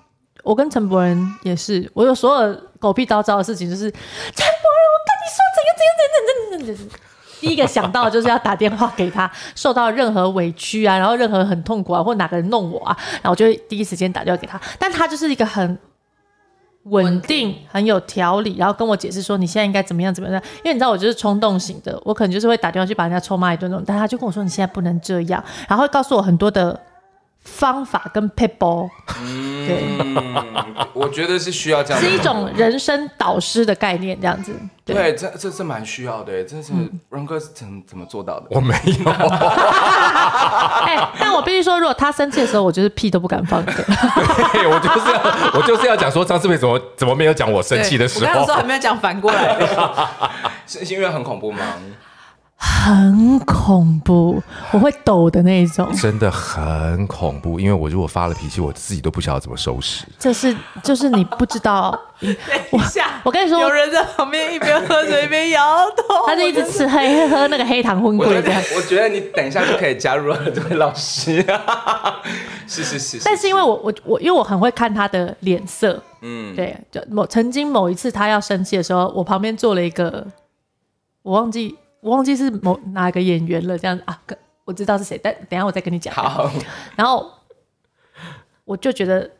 [0.42, 7.00] 我跟陈柏仁也是，我有所有狗屁叨叨的事情，就是陈柏仁，我跟你说怎样怎样怎样怎样怎样，
[7.40, 14.60] 第一个想到就是要打电话给他，受到任何委屈啊，然后任何很痛苦啊，或哪个人弄我啊，然后我就会第一时间打电话给他。
[14.78, 15.78] 但他就是一个很。
[16.84, 26.80] 稳定，很有条理，然后跟我解释说你现在应该怎么样怎么样，因为你知道我就是冲动型的，我可能就是会打电话去把人家臭骂一顿那种，但他就跟我说你现在不能这样，然后会告诉我很多的。
[27.44, 28.88] 方法跟撇步，
[29.20, 29.84] 嗯，对，
[30.94, 34.52] 我觉得是需要这样，是一种人生导师的概念，这样子。
[34.84, 36.72] 对，对这这是蛮需要的，这是
[37.10, 38.46] 荣哥是怎怎么做到的？
[38.50, 39.10] 我没有。
[40.84, 43.72] 哎、欸，但我必须说，如果他生气的时候，我就是屁都不敢放的。
[44.52, 45.20] 对，我就是要，
[45.54, 48.26] 我就是要讲说，张志伟怎么怎么没有讲我生气的时候？
[48.26, 49.56] 我刚刚说还没有讲反过来，
[50.66, 51.60] 是因为很恐怖吗？
[52.56, 57.60] 很恐怖，我会抖的那一种，真的很恐怖。
[57.60, 60.04] 因为我如果发了脾气，我自己都不晓得怎么收拾。
[60.18, 61.98] 这是就是你不知道。
[62.20, 62.30] 等
[62.72, 68.62] 一下，我跟你说，有人在旁边一边喝水一边摇头， 他就一直吃黑喝那个黑糖混贵这样。
[68.76, 71.44] 我觉得你等一下就可以加入了这位老师。
[72.66, 80.26] 是是是，是，但是因为我我我因为我很会看他的脸色，嗯，对，就某曾经某一次他要生气的时候，我旁边坐了一个，
[81.22, 81.76] 我忘记。
[82.04, 84.20] 我忘记是某哪个演员了，这样啊，
[84.66, 86.14] 我知道是谁，但等下我再跟你讲。
[86.14, 86.50] 好，
[86.96, 87.32] 然后
[88.66, 89.30] 我就觉得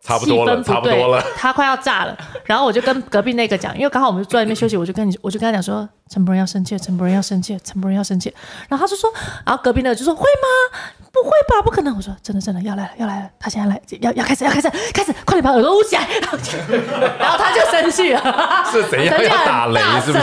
[0.00, 2.16] 差不多了，差不多了，他快要炸了。
[2.44, 8.32] 然后我就跟隔壁那个讲，因为刚好我们就坐在那边休息，我就跟你，我就跟他讲说，陈柏仁要生气，陈柏仁要生气，陈柏仁要生气。
[8.68, 9.12] 然后他就说，
[9.44, 10.78] 然后隔壁那个就说会吗？
[11.12, 11.96] 不会吧，不可能。
[11.96, 13.30] 我说真的，真的要来了，要来了。
[13.40, 16.06] 他现在来，要要开始，要开始，开始，快点把耳朵捂起来。
[17.18, 18.20] 然后他就生气了，
[18.70, 19.80] 是怎样 要打雷？
[20.04, 20.18] 是不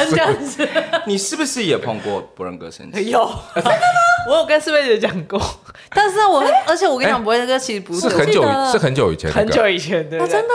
[0.46, 0.70] 是？
[1.06, 3.10] 你是不是也碰过博仁哥生气？
[3.10, 3.20] 有
[3.56, 3.76] 真的吗？
[4.30, 5.42] 我有跟四妹姐讲过，
[5.90, 10.54] 但是我而且我跟你讲，博仁哥其实不是很久，是很久以前，很久以前的，真的。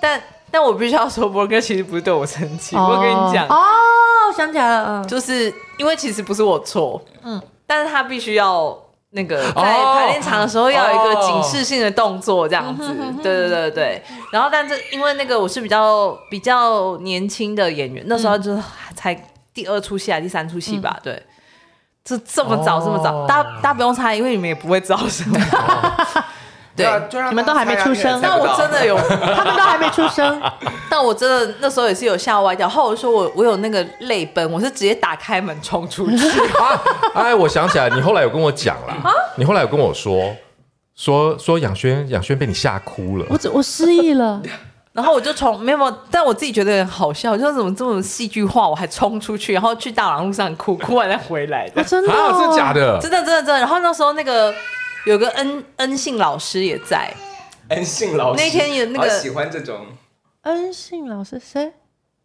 [0.00, 2.76] 但但我必须要说，博仁哥其实不是对我生气。
[2.76, 3.56] 我跟你讲哦，
[4.28, 8.76] 我想起来了，就是因为其实不是我错，嗯，但是他必须要。
[9.10, 14.02] 那个在排练场的时候要有一个警示性的动作，这样子，对对对对。
[14.32, 18.62] 然后，但是因为那个我是比较比较年轻的演员，那时候就是
[18.94, 19.14] 才
[19.54, 21.22] 第二出戏还是第三出戏吧，对。
[22.04, 25.38] 这这么早这么早，大家大家不用猜，因为你们也不会知道什么。
[26.78, 28.96] 对，你们都还没出生，但我真的有，
[29.36, 30.40] 他们都还没出生，
[30.88, 32.68] 但我真的那时候也是有吓歪掉。
[32.68, 36.28] 后来说我我有那个泪奔，我是直接打开门冲出去。
[36.58, 36.80] 啊，
[37.14, 40.34] 哎，我想起来，你后来有跟我讲了，啊、你后来有跟我说，
[40.94, 44.40] 说说杨轩，杨轩被你吓哭了，我我失忆了，
[44.92, 51.68] 然后我就从没有，但我自己觉得很好笑，就是怎么这么戏剧化，我还冲出去，然后去大马路上哭，哭完再回来。
[51.70, 52.32] 的，真的、哦。
[52.32, 53.58] 啊，是假的，真的真的真的。
[53.58, 54.54] 然后那时候那个。
[55.06, 57.12] 有个恩恩信老师也在，
[57.68, 59.86] 恩信老师那天有那个喜欢这种。
[60.42, 61.72] 恩信老师谁？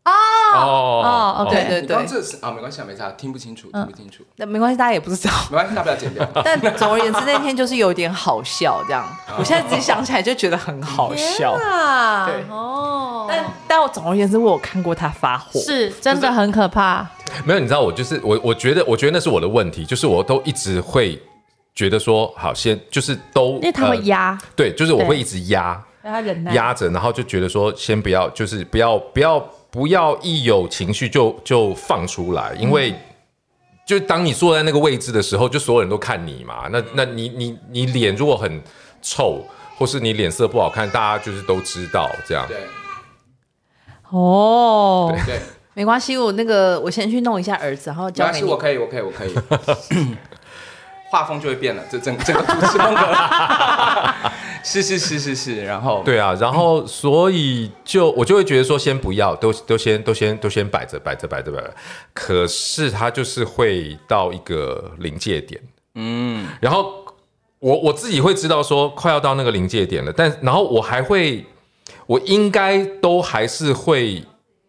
[0.06, 0.12] 哦！
[0.12, 6.30] 哦哦，对对对，这是啊，没关系，没差，听不清楚，听不清楚，那没关系，大家也不知道，没关系，大不了剪掉。
[6.44, 9.08] 但总而言之，那天就是有点好笑，这样，
[9.40, 11.56] 我现在自己想起来就觉得很好笑，
[12.28, 12.44] 对。
[12.50, 13.26] 哦。
[13.30, 17.08] 但但我总而言之，我有看过他发火，是真的很可怕。
[17.46, 21.22] 没有，你知道，我就是我，我觉得，我觉得那是我的问题，就是我都一直会。
[21.76, 29.40] 觉得说好，先就是都，因为他会压、呃，对，就是我会一直压，他忍耐，压着，然后就觉得说先不要，就是不要不要
[29.72, 32.94] 不要一有情绪就就放出来，因为
[33.88, 38.62] 就当你坐在那个位置的时候，就所有人都看你嘛，那那你你你脸如果很
[39.02, 39.44] 臭，
[39.78, 42.46] 或是你脸色不好看，大家就是都知道这样。
[42.48, 42.58] 对，
[44.12, 45.42] 哦，对，对
[45.74, 48.42] 没关系，我那个我先去弄一下儿子，然后交给你。
[48.46, 50.16] 没关系，我可以，我可以，我可以。
[51.14, 53.02] 画风就会变了，这整 整个主持风格，
[54.66, 61.72] 是是是是是，然后对啊，然后所以就我就会觉得说，先不要，都都先都先都先摆着摆着摆着摆着，
[62.16, 65.62] 可是他就是会到一个临界点，
[65.94, 67.06] 嗯，然后
[67.60, 71.46] 我我自己会知道说快要到那个临界点了，但然后我还会，
[72.08, 74.24] 我应该都还是会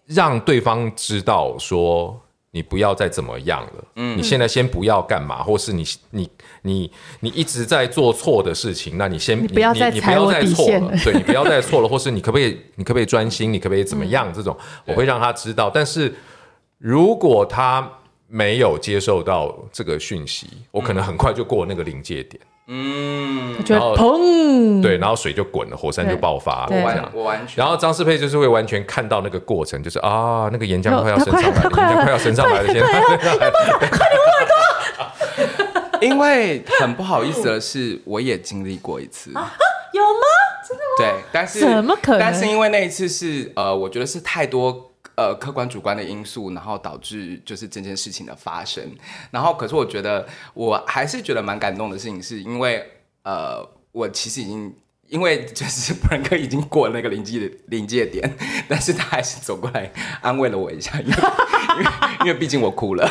[0.04, 2.20] 让对方知道说。
[2.54, 6.30] 你不要再怎么样了，嗯，你现在先不要干嘛，或是你你
[6.62, 6.88] 你
[7.18, 14.32] 你一直在做错的事情，那你先你不要再踩我底线了，对，你不要再错了，或是你可不可以你可不可以专心，你可不可以怎么样？
[14.32, 16.14] 这种我会让他知道，但是
[16.78, 17.90] 如果他
[18.28, 22.40] 没有接受到这个讯息，我可能很快就过那个临界点。
[22.40, 27.10] 嗯，然后砰，对，然后水就滚了，火山就爆发了，这样。
[27.12, 27.56] 我完全。
[27.56, 33.36] 然后张世佩就是会完全看到那个过程，就是啊，那个岩浆快要升上来了，岩浆快要升上来了，现在快点
[33.90, 33.98] 快
[35.98, 39.30] 点， 因为很不好意思的是，我也经历过一次。
[39.30, 40.26] 有吗？
[40.66, 40.96] 真的吗？
[40.98, 42.20] 对，但是怎么可能？
[42.20, 44.90] 但是因为那一次是呃，我觉得是太多。
[45.16, 48.84] 呃，客观主观的因素，然后导致就是这件事情的发生。
[49.30, 52.84] 然后，可是我觉得我还是觉得蛮感动的事情，是因为
[53.22, 54.74] 呃，我其实已经
[55.08, 58.36] 因为就是不然哥已经过了那个临界临界点，
[58.68, 61.14] 但是他还是走过来安慰了我一下，因为
[62.20, 63.08] 因为毕竟我哭了。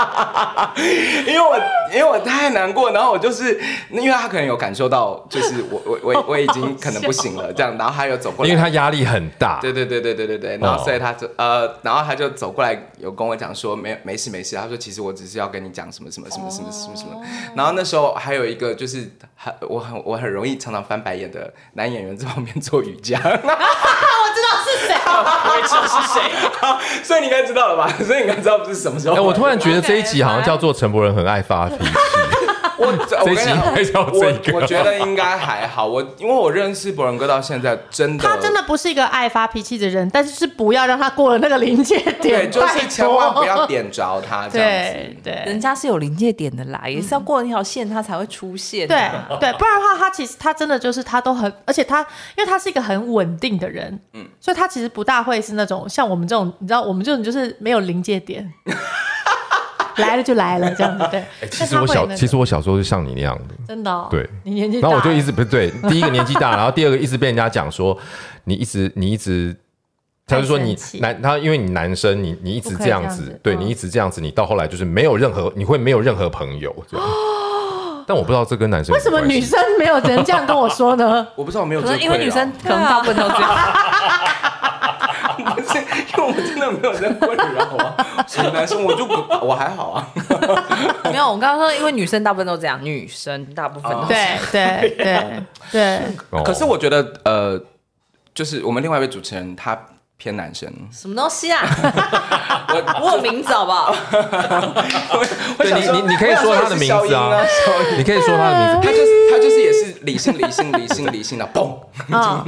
[1.26, 1.58] 因为我
[1.92, 3.60] 因为我太难过，然后我就是
[3.90, 17.20] 因为他可能有感受到，就是我我我我已经可能不行了，这样，然后他又走过来，因为他压力很大，对对对对对对对，然后所以他就呃，然后他就走过来有跟我讲说没没事没事，他说其实我只是要跟你讲什么什么什么什么什么什么，
[17.54, 23.30] 然后那时候还有一个就是很我很我很容易常常翻白眼的男演员在旁边做瑜伽，我
[24.34, 27.88] 知道是谁，我也知道是谁，所以你应该知道了吧？
[28.04, 29.14] 所以你应该知道不是什么时候？
[29.16, 31.90] 哎，我突然觉得这一集好像叫做陈柏仁很爱发脾气。
[32.78, 35.86] 我 我这一集应该叫这个，我觉得应该还好。
[35.86, 44.48] 我因为我认识博仁哥到现在，真的他真的不是一个爱发脾气的人，但是是不要让他过了那个临界点，对，就是千万不要点着他。
[44.48, 48.88] 对对，人家是有临界点的啦，也是要过了那条线他才会出现。
[48.88, 48.96] 对
[49.40, 52.00] 对，不然的话，他其实他真的就是他都很，而且他
[52.36, 58.52] 因为他是一个很稳定的人，嗯，所以他其实不大会是那种像我们这种，你知道，我们这种就是没有临界点。
[60.02, 61.20] 来了就来了，这样子对。
[61.20, 64.08] 哎，其实我小，其实我小时候是像你那样的，真的。
[64.10, 67.96] 对，你年纪大，然后我就一直不对，第一个年纪大，然后第二个一直被人家讲说
[68.44, 69.56] 你一直你一直，
[70.26, 76.74] 他就说你男他因为你男生，你你一直这样子，对你一直这样子，你到后来就是没有任何，你会没有任何朋友。
[78.06, 81.24] 但我不知道这跟男生为什么女生没有人这样跟我说呢？
[81.36, 83.50] 我不知道，我没有，可能因为女生可能大部分都这样。
[85.56, 85.84] 不是，因
[86.26, 88.24] 我真的没有在困扰啊。
[88.26, 89.14] 什么男生我就不，
[89.46, 90.08] 我还好啊。
[91.04, 94.08] 没有，我刚刚说，因为女生大部分都这样，女生大部分都是。
[94.08, 96.42] 对对对对。
[96.44, 97.60] 可是我觉得，呃，
[98.34, 99.78] 就是我们另外一位主持人他。
[100.22, 101.64] 偏男生，什么东西啊？
[102.68, 103.94] 我 我有名字好不好？
[105.56, 107.40] 对你你你可以说他的名字啊，
[107.96, 108.86] 你可以说他的名字。
[108.86, 111.74] 他就是他就是也是理性理性理性理性的嘣，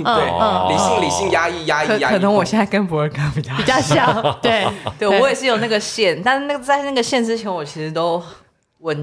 [0.04, 2.12] 对，理性理性压抑压抑压抑。
[2.12, 4.66] 可能我现在跟博尔刚比较比较像，对
[4.98, 8.22] 对，我也是有那个线，但是那个在那个线之前，我其实都。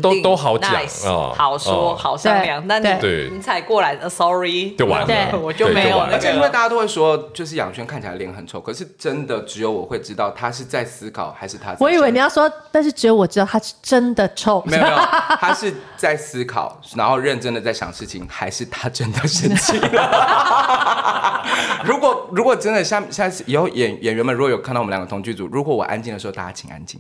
[0.02, 0.72] 都都好讲，
[1.34, 2.90] 好说好商量，那你
[3.32, 6.00] 你才过来的，sorry，就完了，我就没有。
[6.00, 11.76] 而且因为大家都会说，就是仰轩看起来脸很丑，可是真的只有我会知道他是在思考还是他。
[11.80, 14.62] 我以为你要说，但是只有我知道他是真的臭。
[14.66, 14.96] 没有没有，
[15.40, 21.44] 他是在思考，然后认真的在想事情，还是他真的生气了？
[21.86, 27.00] 如果如果真的下下次以后演演员们如果有看到我们两个同剧组，如果我安静的时候，大家请安静。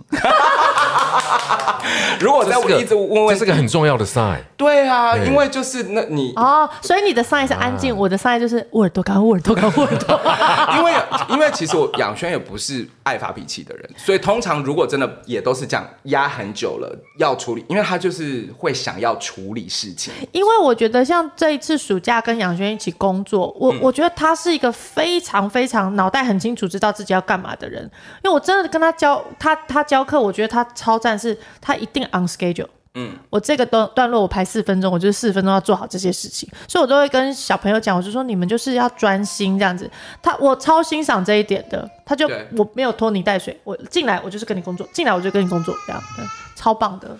[2.20, 4.38] 如果在我一直问问，这是个很重要的 sign。
[4.58, 10.20] 对啊，因为就是那你哦，所以你的 sign 是安静，我的 sign 就是我耳朵干，我耳朵干，我耳朵。
[10.78, 10.94] 因为
[11.30, 20.14] 因为其实我仰瑄也不是爱发脾气的人，所以通常如果真的也都是这样压很久了要处理，因为他就是会想要处理事情。
[20.32, 27.84] 因为我觉得像这一次暑假跟仰瑄一起工作，我我觉得他是一个非常非常脑袋很清楚，知道自己要干嘛的人。
[28.24, 32.68] 因为我真的跟他教他他教课，我觉得他超赞，是他一定 on schedule。
[32.96, 39.90] 嗯，我这个段段落我排四分钟，我就是四分钟要做好这些事情，所以我都会跟小朋友讲，我就说你们就是要专心这样子。
[40.24, 46.26] 他我超欣赏这一点的，他就对我没有拖泥带水，我进来我就是跟你工作，进来我就跟你工作，这样对，
[46.56, 47.16] 超棒的。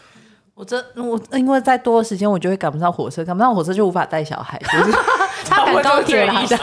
[0.56, 4.92] 我这我因为再多的时间，我就会赶不上火车，赶不上火车就无法带小孩，就是
[5.46, 6.58] 他赶高铁来的，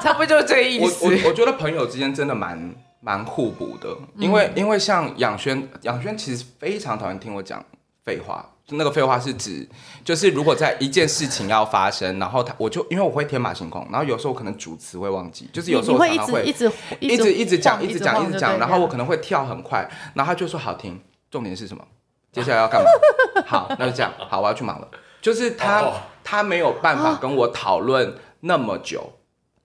[0.00, 1.04] 差不多就是这个意思。
[1.04, 2.72] 我我，我觉得朋友之间真的蛮
[3.06, 7.64] 蛮互补的，因为、嗯、因为像仰瑄，仰瑄其实非常讨厌听我讲。
[8.02, 9.68] 废话，那个废话是指，
[10.04, 21.84] 就是如果在一件事情要发生，然后他我就因为我会天马行空，然后有时候我可能主词会忘记，就是有时候我常常会一直一直一直讲一直讲一直讲，然后我可能会跳很快，然后他就说好听，重点是什么？
[22.32, 22.88] 接下来要干嘛？
[23.44, 24.88] 好，那就这样，好，我要去忙了。
[25.20, 25.90] 就是他
[26.22, 29.14] 他没有办法跟我讨论那么久。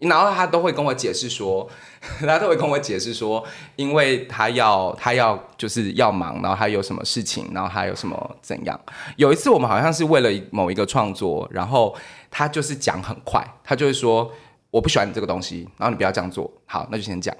[0.02, 1.70] 然后他都会跟我解释说，
[2.26, 3.44] 他都会跟我解释说，
[3.76, 8.80] 因为他要他要就是要忙，然后他有什么事情，然后他有什么怎样。
[9.16, 11.96] 有一次我们好像是为了某一个创作，然后
[12.32, 14.32] 他就是讲很快，他就会说
[14.72, 17.36] 我不喜欢你这个东西，然后你不要这样做，好，那就先讲。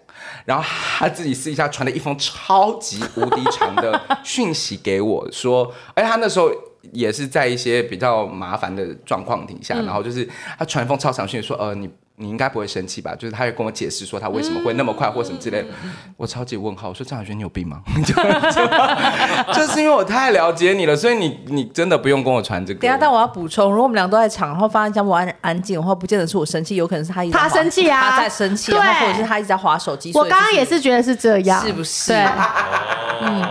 [0.45, 6.52] 然后他自己私底下传了一封超级无敌长的讯息给我说，哎，他那时候
[6.91, 11.89] 也是在一些比较麻烦的状况底下，然后就是他传一封超长讯息说，呃，你。
[12.21, 13.15] 你应该不会生气吧？
[13.15, 15.67] 就是他会跟我解释说他为什么会那么快或什么之类的。
[16.15, 17.81] 我超级问号，我说张小轩你有病吗？
[19.51, 22.79] 就是因为我太了解你了，所以你你真的不用跟我传这个。
[22.79, 30.12] 等下，但我要补充，如果我们俩都在场，然后发现江博安安静的话，不见得是我生气，有可能是他一直他生气啊，他在生气，然后或者是他一直在划手机。
[30.13, 32.12] 我刚刚也是觉得是这样，是不是？
[32.13, 32.27] 对，
[33.23, 33.43] 嗯，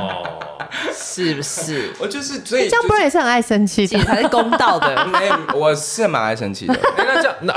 [0.94, 1.92] 是不是？
[1.98, 5.04] 我就是所以江博也是很爱生气的，才是公道的。
[5.10, 6.78] 没，我是蛮爱生气的。
[6.96, 7.52] 那这样那。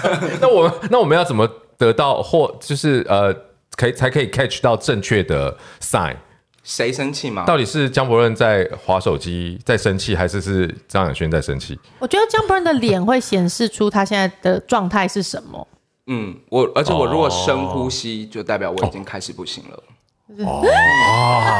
[0.40, 3.34] 那我们那我们要怎么得到或就是呃，
[3.76, 6.16] 可以才可以 catch 到正确的 sign？
[6.64, 7.44] 谁生气吗？
[7.44, 11.76] 到底是江博润在划手机在生气，还是是张仰瑄在生气？
[11.98, 15.66] 我觉得江博润的脸会显示出他现在的状态是什么。
[16.06, 19.82] 嗯，我而且我如果深呼吸，就代表我已经开始不行了。
[20.44, 20.62] 哦，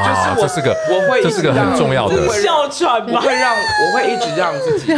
[0.05, 3.13] 就是我是个，我会，这是个很重要的哮喘吗？
[3.15, 4.95] 我会让，我会一直让自己，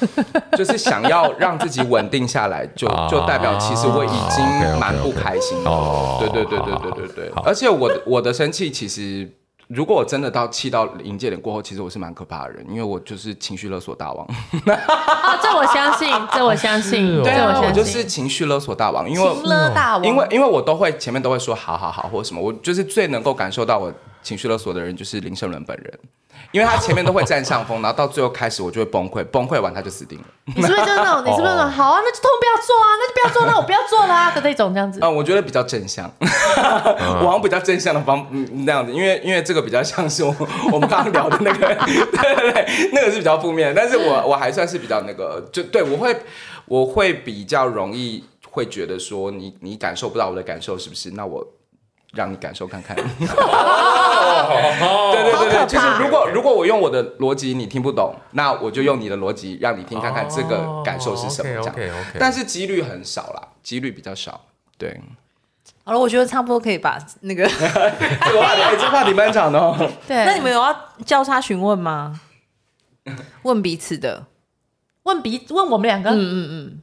[0.56, 4.44] 就是想要让自己稳定下来，就就代表其实我已经
[4.78, 6.18] 蛮不开心了。
[6.20, 9.28] 对对对对对对对，而且我的我的生气其实。
[9.68, 14.26] 如果我真的到气到临界点过后，其实我是蛮可怕的人，因为我就是情绪勒索大王。
[14.26, 25.98] 啊，这我相信， 这我相信，对啊，我就是情绪勒索大王，因为勒大王，因为因为我都会前面都会说好好好或者什么，我就是最能够感受到我情绪勒索的人就是林盛伦本人。
[26.52, 30.24] 因为他前面都会占上风，然后到最后开始我就会崩溃，崩溃完他就死定了。
[30.46, 31.24] 你是不是就是那种？
[31.26, 31.70] 你是不是那种？
[31.70, 35.00] 好啊，那就通通不要做啊，那就不要做，那我不要做啦的那种这样子。
[35.02, 38.26] 嗯，我觉得比较正向，我好像比较正向的方
[38.64, 40.34] 那样子，因为因为这个比较像是我
[40.72, 46.16] 我们刚刚聊的那个， 对对对，那个是比较负面，但是我我还算是比较那个，就对我会
[46.66, 51.10] 我会比较容易会觉得说你你感受不到我的感受是不是？
[51.10, 51.46] 那我。
[52.12, 53.04] 让你感受看看，对
[55.22, 64.40] 对对对，就是如果如果我用我的逻辑你听不懂，那我就用你的逻辑让你听看看这个感受是什么这样，但是几率很少啦，几率比较少，
[64.76, 65.00] 对。
[65.84, 69.74] 好了，我觉得差不多可以把那个 这个话题，这话题蛮长的哦。
[70.06, 70.74] 对，那你们有要
[71.06, 72.20] 交叉询问吗？
[73.42, 74.26] 问彼此的，
[75.04, 76.82] 问彼问我们两个，嗯嗯嗯，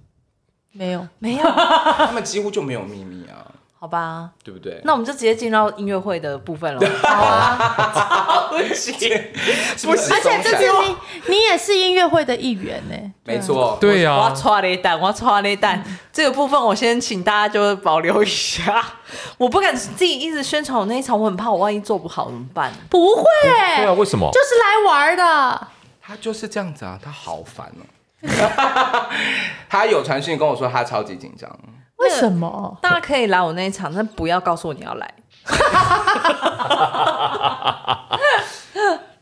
[0.72, 1.44] 没有，没有，
[1.98, 3.46] 他们几乎就没有秘密啊，
[3.86, 4.32] 好吧？
[4.44, 4.82] 对不对？
[4.84, 6.82] 那我们就直接进到音乐会的部分了。
[7.06, 10.96] 好啊，不行，不行而且这次你
[11.28, 15.84] 你也是音乐会的一员呢，没错，对呀、我要搓雷蛋，我要搓雷蛋。
[16.12, 18.84] 这个部分我先请大家就保留一下，
[19.38, 22.72] 我不敢自己一直宣传我那一场，我很怕我万一做不好怎么办？
[22.90, 24.28] 不会，对啊，为什么？
[24.34, 25.68] 就是来玩的。
[26.02, 27.86] 他就是这样子啊，他好烦哦。
[29.70, 31.48] 他有传讯跟我说他超级紧张，
[32.06, 32.78] 为什么？
[32.82, 35.14] 大家可以来我那一场，但不要告诉我你要来。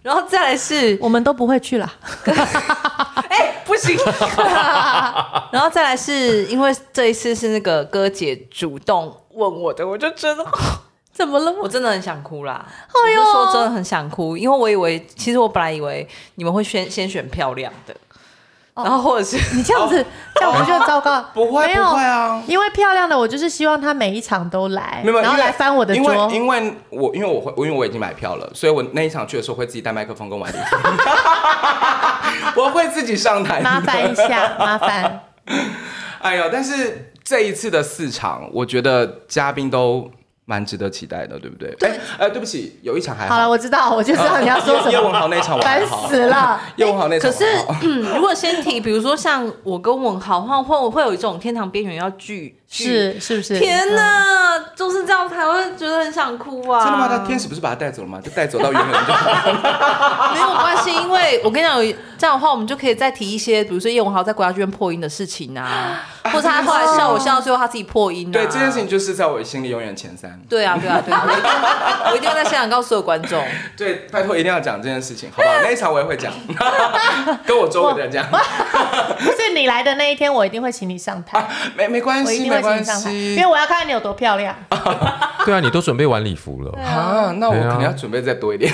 [0.02, 1.90] 然后再来是，我们都不会去了。
[3.30, 3.98] 哎，不行。
[5.50, 10.46] 然后再来是因为这一次是那个哥姐主动问我的，我就觉得
[11.14, 11.52] 怎么了？
[11.62, 12.66] 我真的很想哭啦。
[12.68, 16.06] 哎，我是说真的很想哭，因为我以为，其实我本来以为
[16.36, 17.96] 你们会先先选漂亮的。
[18.76, 20.04] 然后或者是你这样子，
[20.36, 21.24] 这样我们就糟糕。
[21.34, 26.12] 不会，不会啊，因为漂亮的我就是希望他每一场都来，然后来翻我的桌。
[26.32, 30.52] 因为因为我因为我会，因为我已经买票了，所以我那一场去的时候会自己带麦克风跟玩
[32.56, 33.62] 我会自己上台。
[33.62, 35.22] 麻烦一下，麻烦。
[36.22, 40.10] 哎呦，但是这一次的四场，我觉得嘉宾都。
[40.46, 41.74] 蛮值得期待的，对不对？
[41.82, 43.36] 哎，哎，对不起，有一场还好。
[43.36, 44.92] 好了，我知道，我就知道你要说什么。
[44.92, 46.60] 叶文豪那场我烦死了。
[46.76, 47.46] 叶文豪那场，可是，
[47.84, 53.58] 嗯，如果先提，比如说像我跟文豪，会会会有一种天堂边缘要聚，是是不是？
[53.58, 56.84] 天哪，就是这样才会觉得很想哭啊！
[56.84, 57.08] 真的吗？
[57.08, 58.20] 他天使不是把他带走了吗？
[58.22, 60.34] 就带走到原本就好了。
[60.36, 61.78] 没有关系，因为我跟你讲，
[62.18, 66.02] 这样的话，我们就可以再提一些，比如说叶文豪在国家剧院破音的事情啊，
[66.34, 68.32] 或者他后来笑我笑到最后他自己破音。
[68.32, 70.40] 对，这件事情就是在我心里永远前三。
[70.50, 71.52] 对啊，对啊，对啊，我一定，
[72.12, 73.44] 我一定要在现场告诉所有观众。
[73.78, 75.56] 对，拜托一定要讲这件事情，好不好？
[75.64, 76.34] 那一场我也会讲，
[77.46, 78.26] 跟我周围的人讲。
[78.30, 81.48] 不是你来的那一天，我一定会请你上台。
[81.76, 84.56] 没没关系，我一定会请你上台，因为我要看看你有多漂亮。
[85.46, 87.34] 对啊，你都准备晚礼服了啊？
[87.38, 88.74] 那我可能要准备再多一点。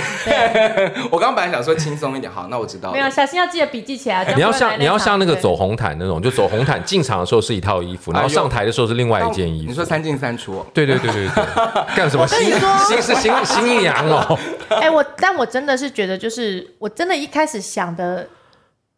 [1.11, 2.93] 我刚刚本来想说轻松一点，好，那我知道了。
[2.93, 4.25] 没有，小心要记得笔记起来。
[4.35, 9.69] 你要像你要像那个走红毯那种，就走红毯进场的时候是一套衣服，然后上台的时候是另外一件衣服。
[9.69, 10.63] 你说三进三出？
[10.71, 12.27] 对对对对对，干什么？
[12.27, 12.51] 新
[12.87, 14.37] 新是新新娘哦。
[14.69, 18.27] 哎，我但我真的是觉得，就是我真的一开始想的。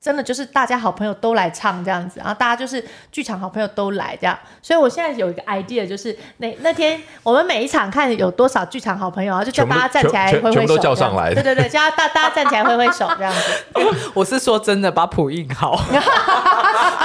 [0.01, 13.31] 真的就是大家好朋友都来唱这样子，然后大家就是剧场好朋友都来这样，所以我现在有一个 idea，就是那那天我们每一场看有多少剧场好朋友，然后就叫大家站起来挥挥手，全部都叫上来，对对对，叫大大家站起来挥挥手这样
[13.71, 14.11] 子。
[14.15, 15.73] 我是说真的，把谱印好，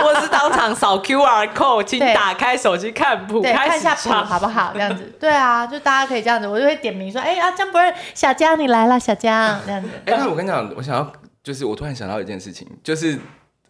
[0.03, 4.71] 我是当场扫 QR code，请打开手机看谱，看一下谱好不好？
[4.73, 9.89] 这样子，对啊，就大家可以这样子，我就会点名说，哎啊，江博仁，小江你来了，小江这样子。
[10.07, 11.13] 哎，那我跟你讲，我想要。
[11.47, 13.17] 就是我突然想到一件事情，就是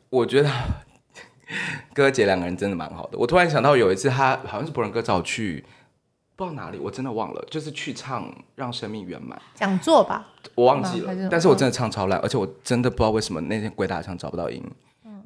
[0.09, 0.51] 我觉得
[1.93, 3.19] 哥姐两个人真的蛮好的。
[3.19, 5.63] 我突然想到有一次，他好像是博仁哥找我去，
[6.37, 14.65] 不知道哪里，我真的忘了，就是去唱《让生命圆满》讲座吧，我忘记了，但是我真的唱超烂，而且我真的不知道为什么那天鬼打墙找不到音。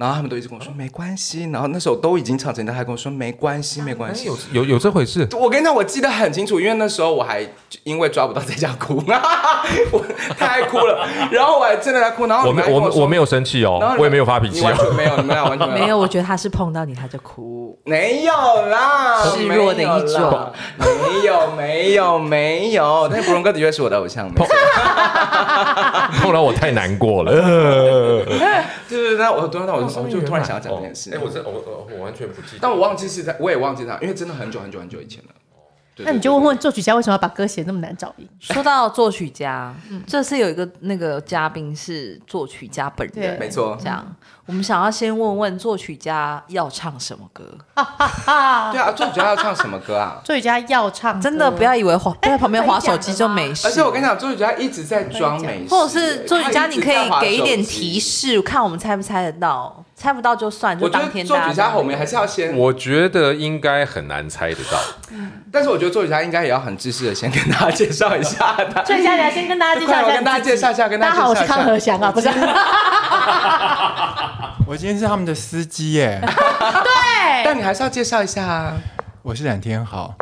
[0.01, 5.29] 然后他们都一直跟我说没关系，然后那时候都已经唱成，他还跟我说没关系，没关系，有有有这回事。
[5.39, 7.47] 我跟你讲，我记得很清楚，因为那时候我还
[7.85, 8.95] 因为抓不到在家哭，
[9.93, 10.03] 我
[10.39, 12.27] 太爱哭了，然后我还真的在哭。
[12.27, 15.99] 然后我没我我没有生气哦，我也没有发脾气，完全没有，你们俩完全没有。
[15.99, 18.33] 我觉得他是碰到你他就哭，没有
[18.69, 23.07] 啦，示弱的一种，没有没有没有。
[23.11, 24.47] 但是博仁哥的确是我的偶像，没错。
[26.23, 27.33] 碰到我太难过了，
[29.21, 29.81] 那我突然我。
[30.01, 31.11] 我就突然想要讲这件事。
[31.15, 35.31] 哎，我真我我我完全不记得，但我忘记是在，我也忘记他，因为真的很久很久很久以前了。
[35.99, 38.27] 那你就问问作曲家为什么要把歌写那么难找音？
[38.41, 39.75] 说到作曲家，
[40.07, 43.77] 这次有一个那个嘉宾是作曲家本人，没错。
[43.79, 44.05] 这样，
[44.47, 47.45] 我们想要先问问作曲家要唱什么歌？
[48.73, 50.21] 对啊，作曲家要唱什么歌啊？
[50.25, 53.69] 作曲家要唱，真的不要以为滑在旁边划手机就没事。
[53.69, 59.85] 而且我跟你讲，作曲家一直在装没事，或者是作曲家，你可以给一点提示，看我们猜不猜得到。
[60.01, 61.27] 猜不到就算，就当天。
[61.27, 62.57] 作曲家后面还是要先。
[62.57, 64.79] 我觉得应该很难猜得到。
[65.53, 68.55] 但是我觉得作曲家应该也要很知识的先跟大家介绍一下。
[68.55, 70.15] 作曲家你要先跟大家介绍一下。
[70.15, 70.99] 跟大家介绍一下，跟。
[70.99, 72.31] 大家好，我是康和祥啊，不是。
[74.67, 76.19] 我今天是他们的司机耶。
[76.25, 77.45] 对。
[77.45, 78.73] 但你还是要介绍一下啊。
[79.23, 80.15] 我是冉天豪。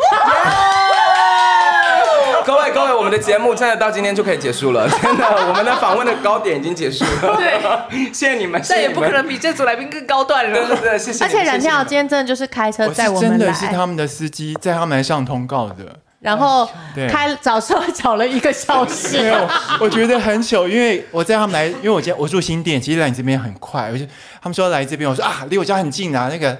[2.49, 7.37] 各位各位，我们的节目真的到今天就可以结束了， 真的，我们的访问的高点已经结束了。
[7.37, 7.61] 对，
[8.11, 10.59] 谢谢你们，但也不可能比这组来宾更高段了。
[10.59, 11.23] 对对对，谢谢。
[11.23, 19.21] 而且冉跳今天真的就是开车载我们来，真的是他们的司机载他们来上通告的，然后对开早上找了一个小时。
[19.21, 19.47] 没有，
[19.79, 24.09] 我觉得很糗，因为我在他们来，因为我家我住新店，其实来你这边很快，而且
[24.41, 26.57] 他们说来这边，我说啊，离我家很近啊，那个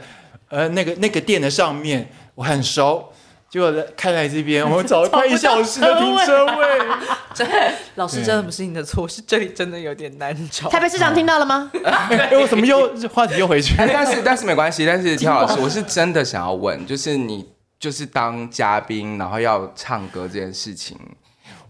[0.51, 3.11] 呃那个那个店的上面我很熟。
[3.51, 6.53] 结果开来这边，我们找了快一小时的停车位。
[7.35, 7.49] 真
[7.95, 10.69] 老师真的不是你的错，是这里真的有点难找。
[10.69, 11.71] 台北市长听到了吗？
[11.85, 13.75] 哎，我怎么又话题又回去？
[13.79, 17.47] 但是但是没关系，但是田老师，我是真的想要问，就是你
[17.81, 20.99] 就是当嘉宾，然后要唱歌这件事情，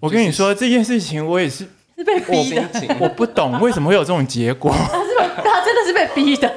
[0.01, 1.65] 我跟你说这件事情，我也是
[1.97, 4.73] 是被逼的，我不懂为什么会有这种结果。
[4.73, 5.11] 他 是
[5.45, 6.49] 他真的是被逼的。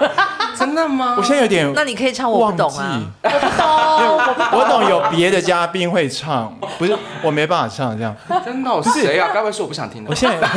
[0.71, 1.15] 真的吗？
[1.17, 8.15] 我现在有点，那你可以唱我不懂啊，我不懂，我懂有别的嘉宾会唱，不是我没办法唱这样。
[8.45, 8.73] 真的？
[8.73, 9.31] 我是谁啊？
[9.33, 10.09] 该不会是我不想听的？
[10.09, 10.47] 我现在，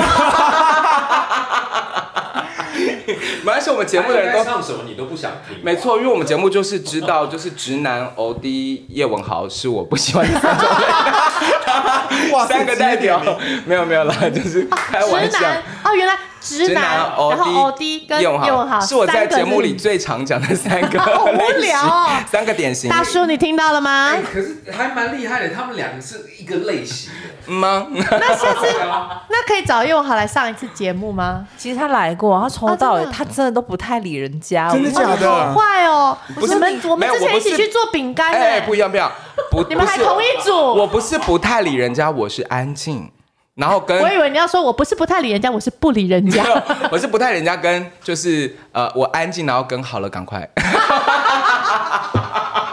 [3.43, 5.59] 没关系，我们节目的人都唱什么你都不想听。
[5.65, 12.31] 没错，因为我们节目就是知道，就是直男欧弟叶文豪是我不喜欢的三种类。
[12.33, 13.21] 哇，三个代表，
[13.67, 15.41] 没有没有啦，就是开玩笑。
[15.83, 16.17] 哦，原来。
[16.45, 16.82] 直男，
[17.30, 22.90] 然后 O D 跟用好是我在节目里最常讲的三个， 好无聊哦，三个典型。
[22.90, 24.14] 大叔，你听到了吗？
[24.30, 27.11] 可是还蛮厉害的，他们两个是一个类型
[27.47, 27.86] 的吗？
[27.90, 28.66] 那下次
[29.30, 31.47] 那可以找叶文豪来上一次节目吗？
[31.57, 35.30] 其实他来过，他从头到尾他真的都不太理人家，真的假的？
[35.30, 36.16] 好坏哦！
[36.34, 39.11] 不是，我们我们之前一起去做饼干，哎，不一样不一样，
[39.51, 40.55] 不，你们还同一组。
[40.55, 43.11] 我不是不太理人家，我是安静。
[43.55, 46.45] 然后跟我以为你要说，我不是不太理人家，我是不理人家。
[46.91, 50.49] 我是不太理人家，跟就是呃，我安静，然后跟好了，赶快。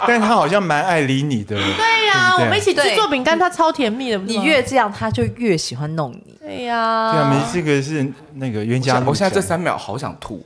[0.07, 1.55] 但是他好像蛮爱理你的。
[1.55, 4.17] 对呀，我们一起去做饼干，他超甜蜜的。
[4.17, 6.35] 你越这样，他就越喜欢弄你。
[6.39, 7.11] 对呀。
[7.13, 8.99] 对啊，没这个是那个冤家。
[9.05, 10.43] 我现在这三秒好想吐。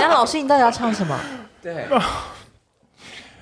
[0.00, 1.18] 杨老师，你到底要唱什么？
[1.60, 1.88] 对。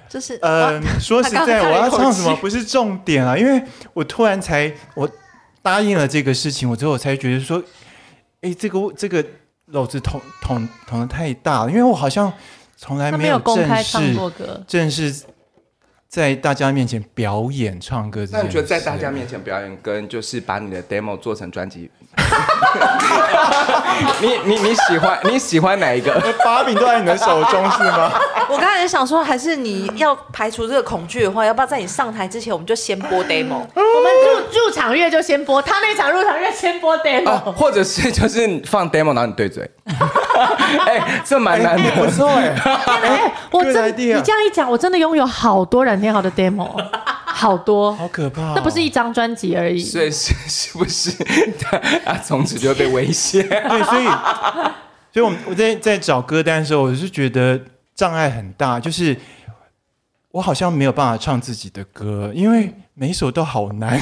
[0.09, 5.07] 就是呃，说实在，我要唱什么不是重点啊，因为我突然才我。
[5.65, 7.63] 答应了这个事情，我之后我才觉得说，
[8.43, 9.25] 哎，这个这个
[9.73, 12.31] 篓子捅捅捅的太大了，因为我好像
[12.77, 15.25] 从来没有正式公开唱过歌，正式
[16.07, 18.29] 在大家面前表演唱歌。
[18.31, 21.91] 那你觉得在大家面前表演，跟就是把你的 demo 做成专辑？
[24.21, 26.13] 你你你喜欢你喜欢哪一个？
[26.45, 28.11] 把柄都在你的手中是吗？
[28.49, 33.61] 我刚才想说，还是你要排除这个恐惧的话，要不要在你上台之前，我们就先播 demo？
[33.75, 39.69] 我们入入场乐就先播，他那场入场乐先播 demo，、啊、或者是就是放 demo，然后你对嘴。
[40.87, 42.53] 哎、欸，这蛮难的，欸、不错哎。
[43.03, 46.69] 哎，我真你这样一讲，我真的拥有好多冉天豪的 demo。
[47.45, 48.53] 好多，好可怕、哦！
[48.57, 51.11] 那不是一张专辑而已，所以是是不是？
[52.07, 53.43] 啊，从此就会被威胁。
[53.43, 54.05] 对，所以，
[55.13, 57.61] 所以我我在在找歌单的时候，我是觉得
[57.95, 59.15] 障碍很大，就是
[60.31, 64.01] 我好像没有办法唱自己的歌，因为每一首都好难。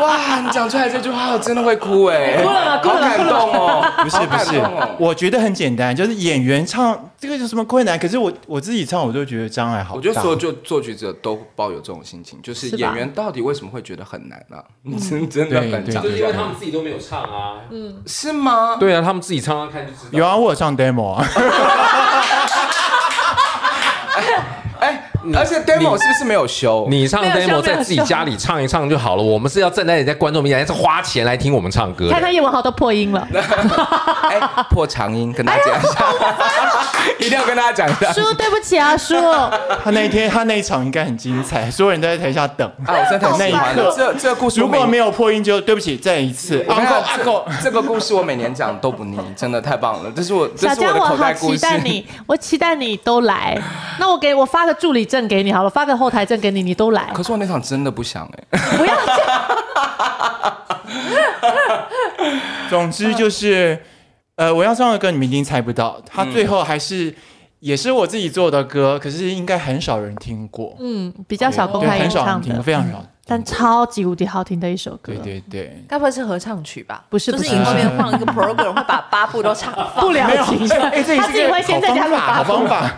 [0.00, 2.42] 哇，你讲出来这句话，我真的会哭哎！
[2.42, 2.80] 哭了吗？
[2.82, 3.92] 好感动哦！
[4.02, 4.60] 不是不是，
[4.98, 7.98] 我觉得很简单，就是演员唱这个有什么困难？
[7.98, 9.96] 可是我我自己唱，我就觉得障碍好大。
[9.96, 14.62] 我觉得所有就作曲者都抱有这种心情，就是演员到底为什么会觉得很难呢？
[14.98, 17.60] 真真的很难，就是因为他们自己都没有唱啊。
[17.70, 18.76] 嗯，是吗？
[18.78, 20.18] 对啊，他们自己唱唱看就知道。
[20.18, 21.24] 有啊，我有唱 demo 啊。
[25.34, 26.86] 而且 demo 是不是没有修？
[26.90, 29.22] 你唱 demo 在自己家里唱一唱就好了。
[29.22, 32.10] 我们是要站在人家观众面前，是花钱来听我们唱歌。
[32.10, 33.26] 看他叶文豪都破音了，
[34.28, 36.04] 哎，破长音，跟大家讲一下，
[37.18, 38.12] 一定要跟大家讲一下。
[38.12, 39.14] 叔，对不起啊，叔。
[39.82, 42.66] 他那一天他那一场应该很精彩，所有人都在台下等。
[42.86, 46.64] 啊，我真的那一刻，这这个故事如果没有破音，就对不起，再一次。
[46.68, 50.10] 阿狗阿狗，这个故事我每年讲都不腻，真的太棒了。
[50.14, 51.46] 这是我，这是我的口袋故事。
[51.46, 53.60] 我好期待你，我期待你都来。
[53.98, 57.08] 那我给我发个助理证给你好了，发个后台证给你，你都来。
[57.14, 58.58] 可是我那场真的不想哎。
[58.76, 59.40] 不要这样。
[62.68, 63.78] 总之就是，
[64.34, 67.14] 呃，我要唱的歌你们一定猜不到，他最后还是
[67.60, 70.74] 也是我自己做的歌，可是应该很少人听过。
[70.80, 73.04] 嗯，比较少公开演唱的，非常少。
[73.26, 77.02] 但超级无敌好听的一首歌，对对对，该不会是合唱曲吧？
[77.08, 80.90] 不是，就是你后面放一个 program 会把八部都唱 不了情，他
[81.28, 82.52] 自己会先在家录八部。
[82.52, 82.90] 好方法，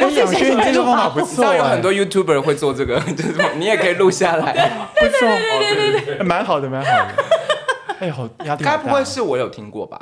[0.00, 7.14] 我想觉得你这个方法不错，有很多 YouTuber 会做这个， 就是你也可以录下来， 不错，对对对对，蛮好的，蛮好的。
[7.98, 8.62] 哎，好压力。
[8.62, 10.00] 该不会是我有听过吧？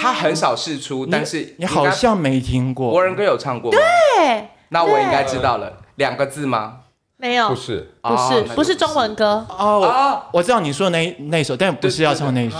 [0.00, 2.90] 他很少试出，但是你好像没听过。
[2.90, 3.76] 国人歌有唱过吗？
[4.16, 6.78] 对，那我应该知道了，两个字吗？
[7.18, 12.58] 没有，不是，不是，不是中文歌，哦，啊我知道你说的那那首，但不是要唱那一首。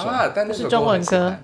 [0.53, 1.37] 是中文歌。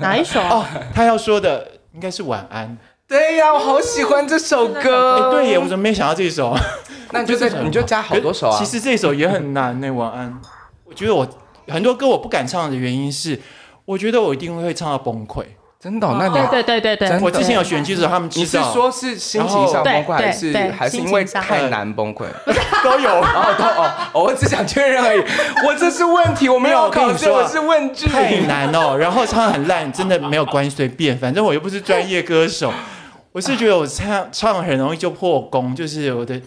[0.00, 0.40] 哪一首？
[0.50, 2.76] 哦，他要说的应该是晚安。
[3.06, 5.30] 对呀，我好喜欢这首哎，歌。
[5.30, 6.56] 对耶，我怎么没想到这首？
[7.12, 8.58] 那你就在你就加好多首啊。
[8.58, 9.88] 其实这首也很难呢。
[9.92, 10.40] 晚安，
[10.84, 11.26] 我觉得我
[11.68, 13.40] 很多歌我不敢唱的原因是，
[13.84, 15.44] 我觉得我一定会唱到崩溃。
[15.78, 22.24] 真的哦，那你对对对对对，我之前有选剧的时候，他们你是说是心情上崩溃，还是还是因为太难崩溃？
[22.82, 25.20] 都有哦，都哦，哦我只想确认而已。
[25.66, 28.06] 我这是问题，我没有考试，我跟你说啊我是问句。
[28.08, 32.72] 太难哦，然后唱得很烂，真的没有关系，随便，反正我又不是专业歌手。
[33.32, 36.40] 我是觉得我唱唱很容易就破功，就是我的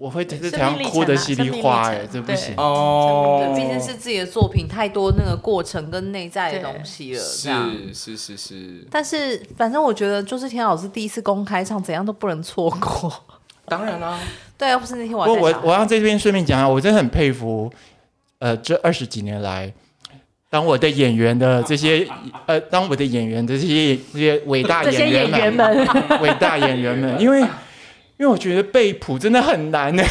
[0.00, 2.54] 我我会在台上哭的稀里哗哎，这不行。
[2.56, 7.70] 哦毕竟是自己的作品，太多那个过程跟内在的东西了，这样。
[7.92, 13.12] 是是是是，但是反正我觉得，就是田老师第一次公开唱，怎样都不能错过。
[13.66, 14.18] 当然啦。
[14.56, 17.70] 对不是那天我不过还在想我我要在这边顺便讲啊，我真的很佩服，
[18.38, 19.72] 呃，这二十几年来，
[20.50, 22.06] 当我的演员的这些
[22.46, 25.86] 呃，当我的演员的这些这些伟大演员演员们，
[26.20, 27.42] 伟大演员们，因为
[28.20, 30.04] 因为我觉得背谱真的很难呢，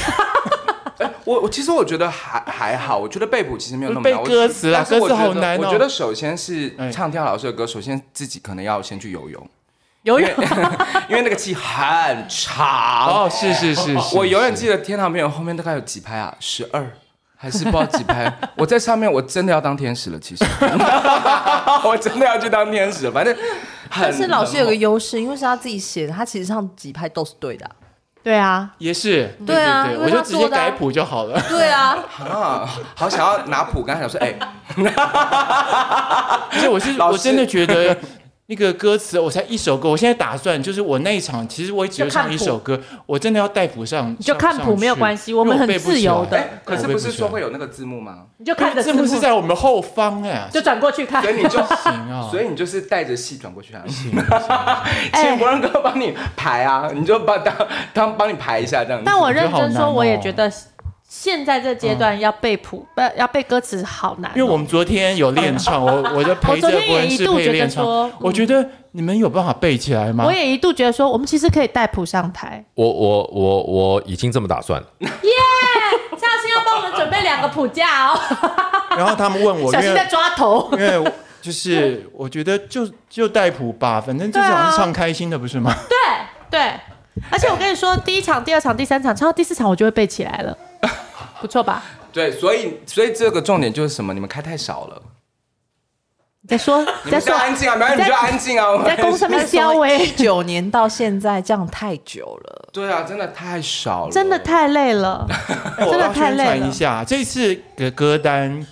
[1.26, 4.24] 我我其实我觉得还还好，我觉得背谱其实没有那么背难。
[4.24, 5.62] 歌词啦，歌词好难哦。
[5.64, 9.48] 我觉得首先是哎唱跳老师的歌，首先自己可能要先去游泳，
[10.02, 10.28] 游泳
[11.08, 13.06] 因为那个气很长。
[13.08, 16.36] 哦，是是是是，我永远记得得《天堂边有》后面大概有几拍啊？
[16.40, 16.92] 十二
[17.38, 18.36] 还是不知道几拍？
[18.58, 20.18] 我在上面，我真的要当天使了。
[20.20, 20.44] 其实，
[21.84, 23.12] 我真的要去当天使了。
[23.12, 23.36] 反正
[23.88, 27.72] 很，但是老师有个很优势，因为是他自己写的，他其实唱几拍都是对的啊、
[28.30, 31.42] 对啊，也是，对啊因为我就直接改谱就好了。
[31.50, 31.98] 对啊，
[32.30, 34.38] 啊，好想要拿谱，刚才想说，哎、
[36.52, 37.98] 而且我是我真的觉得
[38.50, 46.36] 那个歌词，我才一首歌，我现在打算就是我那一场，其实我只有唱一首歌，我真的要带谱上，你就看谱没有关系我们很自由的。
[46.36, 48.24] 哎，可是不是说会有那个字幕吗？
[48.38, 51.22] 你就看着字幕是在我们后方哎，就转过去看。
[51.22, 51.32] 所。
[51.32, 54.12] 以你就行啊， 所以你就是带着戏转过去啊，行
[55.12, 57.54] 哎 请博仁哥帮你排啊，你就帮当
[57.94, 59.04] 当帮你排一下这样子。
[59.06, 60.52] 但我认真说，我也觉得
[61.10, 64.34] 现在这阶段要背谱，不要背歌词好难哦。
[64.36, 70.32] 因为我们昨天有练唱，我我就陪着我一度觉得配练唱说，我觉得你们有办法背起来吗我？
[70.32, 72.64] 也一度觉得说，我们其实可以带谱上台。
[72.76, 74.88] 我我我我已经这么打算了。
[75.02, 78.20] 下次要帮我们准备两个谱架哦，
[78.96, 80.70] 然后他们问我， 小心在抓头。
[80.74, 85.74] 因为就是我觉得就就带谱吧，反正就是对啊好像唱开心的不是吗？
[85.90, 86.74] 对对，
[87.32, 90.56] 而且我跟你说，第一场、第二场、第三场，唱到第四场我就会背起来了，
[91.42, 91.84] 不错吧？
[92.12, 94.14] 对，所以所以这个重点就是什么？
[94.14, 95.02] 你们开太少了。
[96.42, 98.76] 你在说， 你你在说安静啊，没有你们就安静啊。
[98.78, 102.70] 你在公上面消一微，九年到现在这样太久了。
[102.72, 105.28] 对啊，真的太少了，真的太累了，
[105.78, 108.66] 真的太累了传一下，这次的歌单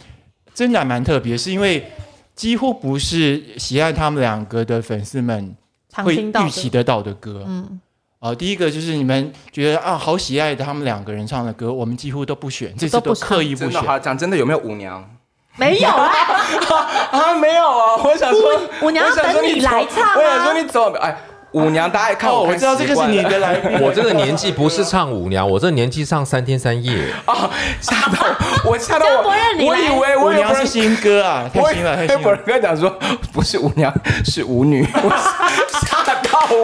[0.54, 1.92] 真的还蛮特别，是因为
[2.36, 5.56] 几乎不是喜爱他们两个的粉丝们
[5.94, 6.16] 会。
[6.16, 7.44] 预期得到的歌。
[7.48, 7.80] 嗯，
[8.20, 13.72] 哦、第一个就是你们觉得啊，好喜爱他们两个人唱的歌，我们几乎都不选，这次都刻意不选。
[13.72, 15.08] 真的好讲真的有没有舞娘
[15.56, 16.12] 没有啊，
[17.12, 17.34] 啊？
[17.36, 21.16] 没有啊，我想说舞舞娘要我想说等你走来唱啊我想说你走，哎，
[21.52, 27.12] 舞娘大家看哦，我看我知道这个是你的来宾，我这个年纪不是唱舞娘，我这个年纪唱三天三夜。
[27.26, 27.50] 啊，
[27.80, 28.28] 吓到
[28.66, 32.30] 我，我吓到我，我以为舞我以为娘是新歌啊，太我新了，太以新了。
[32.32, 32.90] 为跟讲说
[33.32, 33.94] 不是舞娘
[34.26, 36.14] 是舞女，我吓到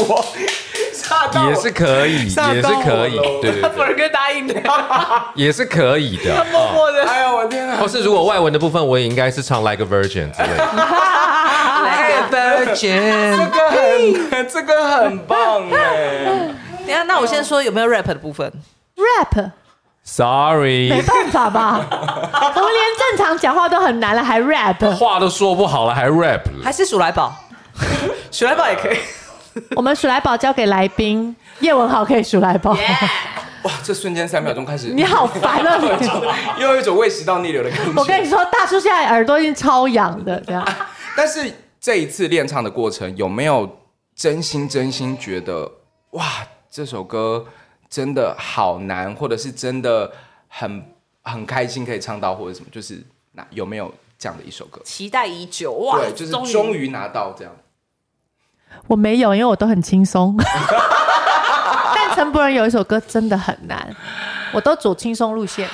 [0.09, 0.25] 我，
[1.03, 4.55] 吓到我也是可以，也是可以， 了对对对，博仁哥答应的，
[5.35, 6.45] 也是可以的。
[6.51, 7.77] 默默的，哎呀，我天啊！
[7.79, 10.65] 或是如果外文的部分，我也应该是唱 Like a Virgin 之类的。
[11.83, 12.37] Like a 这
[12.73, 16.49] Virgin，这个很，这个很棒哎！
[16.85, 18.51] 等下，那我先说有没有 rap 的部分
[18.95, 19.51] ？rap
[20.05, 21.79] Sorry，没办法吧？
[21.89, 24.85] 我们连正常讲话都很难了，还 rap？
[24.95, 26.63] 话都说不好了，还 rap 了。
[26.63, 27.33] 还是鼠来宝？
[28.31, 28.97] 鼠来宝也可以。
[29.75, 32.71] 我们数来宝交给来宾，叶文豪可以数来宝。
[33.63, 36.61] 哇，这瞬间三秒钟开始，你好烦啊 你！
[36.61, 37.93] 又有一种胃食道逆流的感觉。
[37.95, 40.67] 我跟你说，大叔现在耳朵已经超痒的，这样。
[41.15, 43.79] 但是这一次练唱的过程，有没有
[44.15, 45.71] 真心真心觉得
[46.11, 46.25] 哇，
[46.69, 47.45] 这首歌
[47.89, 50.11] 真的好难，或者是真的
[50.49, 50.83] 很
[51.21, 52.67] 很开心可以唱到，或者什么？
[52.71, 53.01] 就是
[53.31, 54.81] 那有没有这样的一首歌？
[54.83, 55.99] 期待已久哇！
[55.99, 57.53] 对，就是终于拿到这样。
[58.87, 60.35] 我没有，因为我都很轻松。
[61.95, 63.95] 但陈柏仁有一首歌真的很难，
[64.51, 65.69] 我都走轻松路线。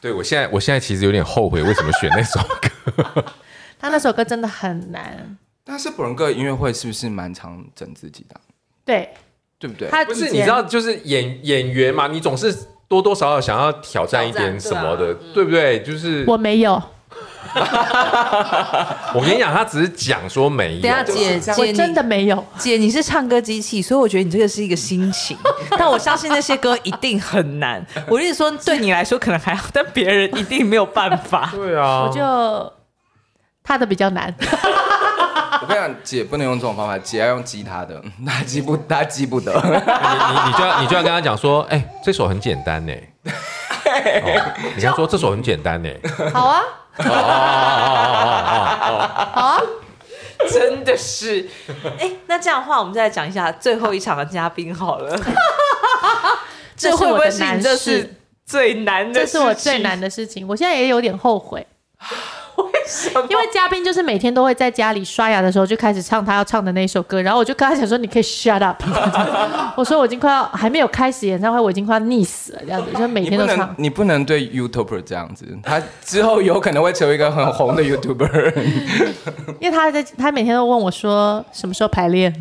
[0.00, 3.24] 对我现在，我现在其实有点后悔，为什么选那首歌？
[3.80, 8.40] 他那首歌真的很难，但是柏仁哥音乐会是不是蛮常整自己的啊？
[8.84, 9.14] 对
[9.58, 9.88] 对不对？
[9.88, 12.52] 他不是，你知道，就是演演员嘛，你总是
[12.86, 15.82] 多多多少少想要挑战一点什么的，对,啊、对不对？
[15.82, 16.82] 就是我没有。
[19.14, 20.82] 我跟你讲，他只是讲说没有。
[20.82, 22.44] 等下姐姐，真的没有。
[22.58, 25.36] 姐，你是唱歌机器，所以我觉得你这个是一个心情。
[25.78, 27.84] 但我相信那些歌一定很难。
[28.08, 31.48] 我意思说， 对你来说可能还好，但别人一定没有办法。
[31.52, 32.72] 对啊，我就
[33.62, 34.34] 他的比较难。
[35.62, 39.52] 我跟你讲，姐不能用这种方法，姐要用吉他的，他记不，他记不得。
[39.54, 42.92] 你你你就要你就要跟他讲说，哎、欸，这首很简单呢。
[43.24, 43.30] 哦、
[44.74, 45.88] 你跟他说这首很简单呢。
[46.32, 46.60] 好啊。
[47.02, 47.10] 好
[49.40, 49.60] 啊！
[50.50, 51.48] 真的是，
[51.98, 55.16] 哎，那这样的话，我们再来讲一下最后一场的嘉宾好了。
[56.76, 58.14] 这会不会是你这是
[58.44, 59.20] 最难的？
[59.20, 61.66] 这是我最难的事情，我现在也有点后悔。
[63.30, 68.82] 因为嘉宾就是每天都会在家里刷牙的时候就开始唱他要唱的那首歌，然后我就跟他讲说：“你可以 shut up。
[69.76, 73.74] ”我说：“我已经快要还没有开始演唱会，我已经快要溺死了。”这样子，就每天都唱。
[73.78, 78.52] 你不能，你不能对 YouTuber 这样子，他之后有可能会成为一个很红的 YouTuber。
[79.60, 82.34] 因为他在，他每天都问我说什么时候排练，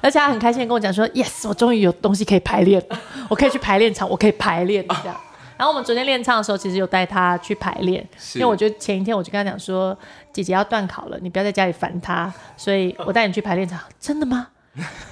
[0.00, 2.82] 而且他很开心跟我讲说：“Yes，我终于有东西可以排练，
[3.28, 5.16] 我可以去排练场，我可以排练这样。”
[5.60, 8.02] 然后我们昨天练唱的时候，其实有带他去排练，
[8.32, 9.94] 因为我觉得前一天我就跟他讲说，
[10.32, 13.78] 姐姐要断考了，你不要在家里烦她，所以我带你去排练场。
[14.00, 14.46] 真的吗？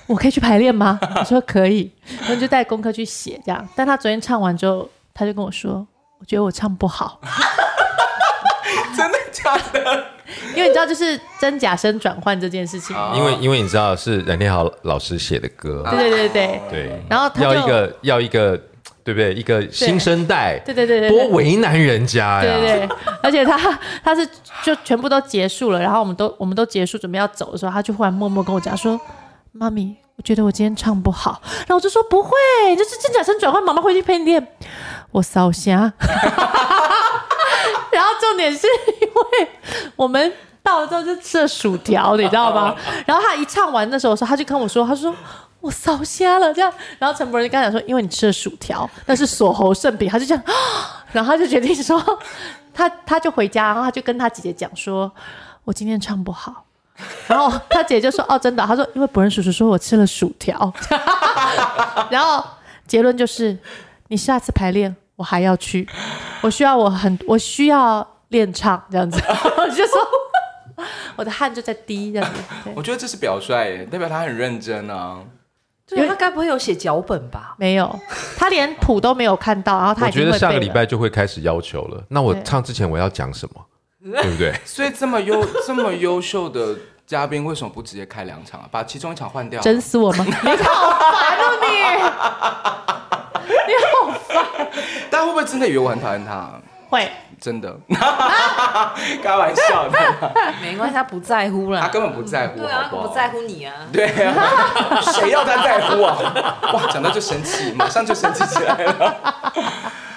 [0.06, 0.98] 我可以去排练吗？
[1.20, 3.68] 我说可以，然后就带功课去写这样。
[3.76, 5.86] 但他昨天唱完之后，他就跟我说，
[6.18, 7.20] 我觉得我唱不好。
[8.96, 10.06] 真的假的？
[10.56, 12.96] 因为你知道，就是真假声转换这件事情。
[13.14, 15.86] 因为因为你知道是任天豪老师写的歌。
[15.90, 17.02] 对对对对对。
[17.10, 18.58] 然后他要一个要一个。
[19.08, 19.32] 对不对？
[19.32, 22.58] 一个新生代，对对对对，多为难人家呀！
[22.60, 22.88] 对对对，
[23.22, 23.56] 而且他
[24.04, 24.28] 他是
[24.62, 29.00] 就全部都结束了，然后我们都我们都结束准备要走的时候，他就忽然默默跟我讲说
[29.52, 32.30] ：“妈咪，我觉得我今天唱不好。”然后我就说：“不会，
[32.76, 34.46] 就是真假声转换，妈妈回去陪你练。”
[35.10, 35.70] 我烧瞎。
[37.90, 38.66] 然后重点是
[39.00, 39.48] 因为
[39.96, 40.30] 我们
[40.62, 42.76] 到了之后就吃了薯条，你知道吗？
[43.06, 45.14] 然后他一唱完的时候，他就跟我说：“他说。”
[45.60, 50.44] 我烧瞎了，这样，然后陈柏仁就跟他讲说，因为你吃了薯条，那是锁喉圣饼，他就这样，
[51.12, 52.00] 然后他就决定说，
[52.72, 55.10] 他他就回家，然后他就跟他姐姐讲说，
[55.64, 56.64] 我今天唱不好，
[57.26, 60.72] 然后他姐姐就说， 哦，真的，他说，因为柏仁叔叔说我吃了薯条，
[62.08, 62.44] 然后
[62.86, 63.58] 结论就是，
[64.08, 65.88] 你下次排练我还要去，
[66.40, 69.20] 我需要我很我需要练唱这样子，
[69.58, 69.98] 我就说。
[71.16, 72.40] 我的汗就在滴这样子。
[72.72, 75.18] 我觉得这是表率，代表他很认真啊。
[75.96, 77.54] 因为他该不会有写脚本吧？
[77.58, 77.98] 没有，
[78.36, 82.02] 他连谱都没有看到，然后他我觉得下个礼拜就会开始要求了。
[82.08, 83.66] 那我唱之前我要讲什么，
[84.12, 84.54] 对， 对不对？
[84.64, 86.76] 所以这么优这么优秀的
[87.06, 88.68] 嘉宾，为什么不直接开两场啊？
[88.70, 89.60] 把其中一场换掉？
[89.62, 90.24] 整死我吗？
[90.28, 91.68] 你好烦哦你！
[93.66, 94.46] 你好烦。
[95.10, 96.50] 大家会不会真的以为我很讨厌他？
[96.90, 97.10] 会。
[97.40, 97.76] 真的，
[99.22, 99.98] 开玩笑的，
[100.60, 106.16] 没关系，他不在乎啦，他根本不在乎，对啊不在乎你啊，对啊， 谁要他在乎啊？
[106.72, 109.34] 哇，讲到就生气，马上就生气起来了。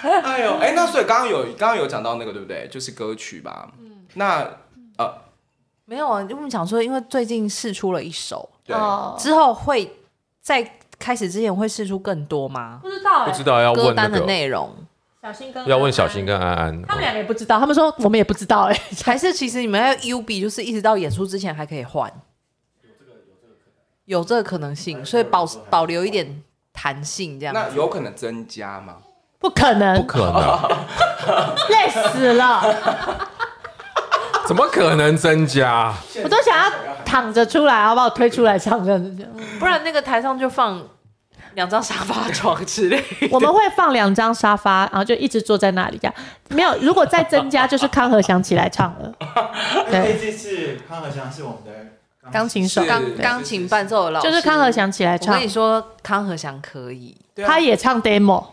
[0.02, 2.68] 哎呦，哎，那所以刚刚有刚刚有讲到那个对不对？
[2.70, 3.68] 就是歌曲吧？
[3.80, 4.46] 嗯，那
[4.98, 5.14] 呃，
[5.84, 8.76] 没有啊，就我们想说，因为最近试出了一首，对，
[9.16, 9.90] 之后会
[10.40, 10.68] 在
[10.98, 12.80] 开始之前会试出更多吗？
[12.82, 14.74] 不知道，不知道要问歌单的内容。
[15.22, 22.12] 小新跟要问小新跟安安，他们两个也不知道，他们说我们也不知道哎， 还是其实你们要 U B，就是一直到演出之前还可以换，
[24.06, 26.42] 有这个可能性，所以保保留一点
[26.72, 27.54] 弹性这样。
[27.54, 28.96] 那有可能增加吗？
[29.38, 30.76] 不可能，不可能，
[31.70, 32.60] 累死了，
[34.44, 35.94] 怎么可能增加？
[36.24, 36.72] 我都想要
[37.04, 39.28] 躺着出来，然后把我推出来唱这样子，
[39.60, 40.84] 不然那个台上就放。
[41.54, 46.14] 两张沙发床之类， 我们会放两张沙发，然后就一直坐在那里这样。
[46.48, 49.12] 没有，如果再增加，就是康和祥起来唱了。
[49.90, 51.70] 对，这次康和祥是我们的
[52.30, 55.34] 钢琴手，钢钢琴伴奏的老师，就是康和祥起来唱。
[55.34, 57.16] 我跟你说，康和祥可以。
[57.46, 58.44] 他也唱 demo，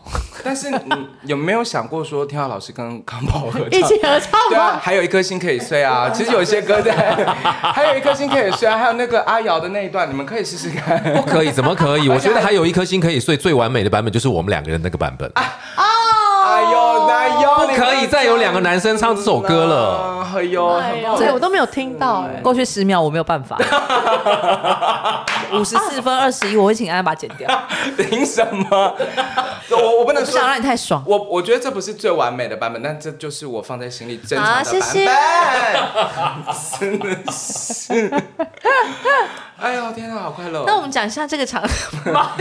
[0.42, 0.80] 但是你
[1.26, 4.48] 有没有想过说，天浩老师跟康宝合唱一起合唱吗？
[4.50, 6.10] 对啊，还有一颗心可以碎啊。
[6.16, 6.94] 其实有一些歌在，
[7.36, 8.78] 还有一颗心可以碎啊。
[8.78, 10.98] 还有那个阿瑶的那一段，你们可以试试看。
[11.14, 11.52] 不可以？
[11.52, 12.08] 怎么可以？
[12.10, 15.30] 我觉得还有一颗心可以碎，最完美的版本就是我们两个人那个版本。
[15.36, 15.44] 啊
[16.42, 20.19] 哎呦，哎呦，不可以再有两个男生唱这首歌了。
[20.36, 20.82] 哎呦，
[21.18, 22.40] 这我都没有听到哎。
[22.42, 23.58] 过去十秒我没有办法。
[25.52, 27.50] 五十四分二十一，我会请安安把它剪掉。
[27.98, 28.96] 凭什么？
[29.72, 31.04] 我我不能说，不想让你太爽。
[31.08, 36.56] 我我觉得这不是最完美的版本，但这就是我放在心里珍藏的版本。
[36.80, 38.12] 真的是。
[39.60, 40.64] 哎呦天啊，好快乐！
[40.66, 41.62] 那我们讲一下这个场，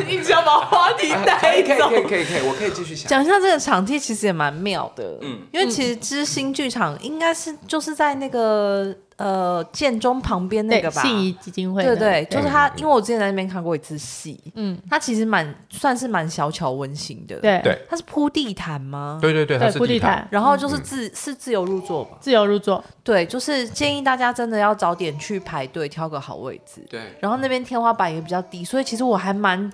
[0.09, 1.97] 一直要把话题可以带可以走可。
[1.97, 3.09] 以可以可以，我可以继续想。
[3.09, 5.03] 讲一下这个场地，其实也蛮妙的。
[5.23, 19.19] 嗯嗯，因为其实知心剧场应该是就是在那个呃建中旁边那个吧，信谊基金会，对对，就是他，因为我之前在那边看过一次戏，嗯，他其实蛮算是蛮小巧温馨的。，对对它是铺地毯吗？
[19.21, 22.17] 对对对，它对是铺地毯，然后就是自、是自由入座吧。
[22.21, 26.85] 自由入座，对，就是建议大家真的要早点去排队，挑个好位置。
[26.89, 29.73] 对，然后那边天花板也比较低，所以其实我还蛮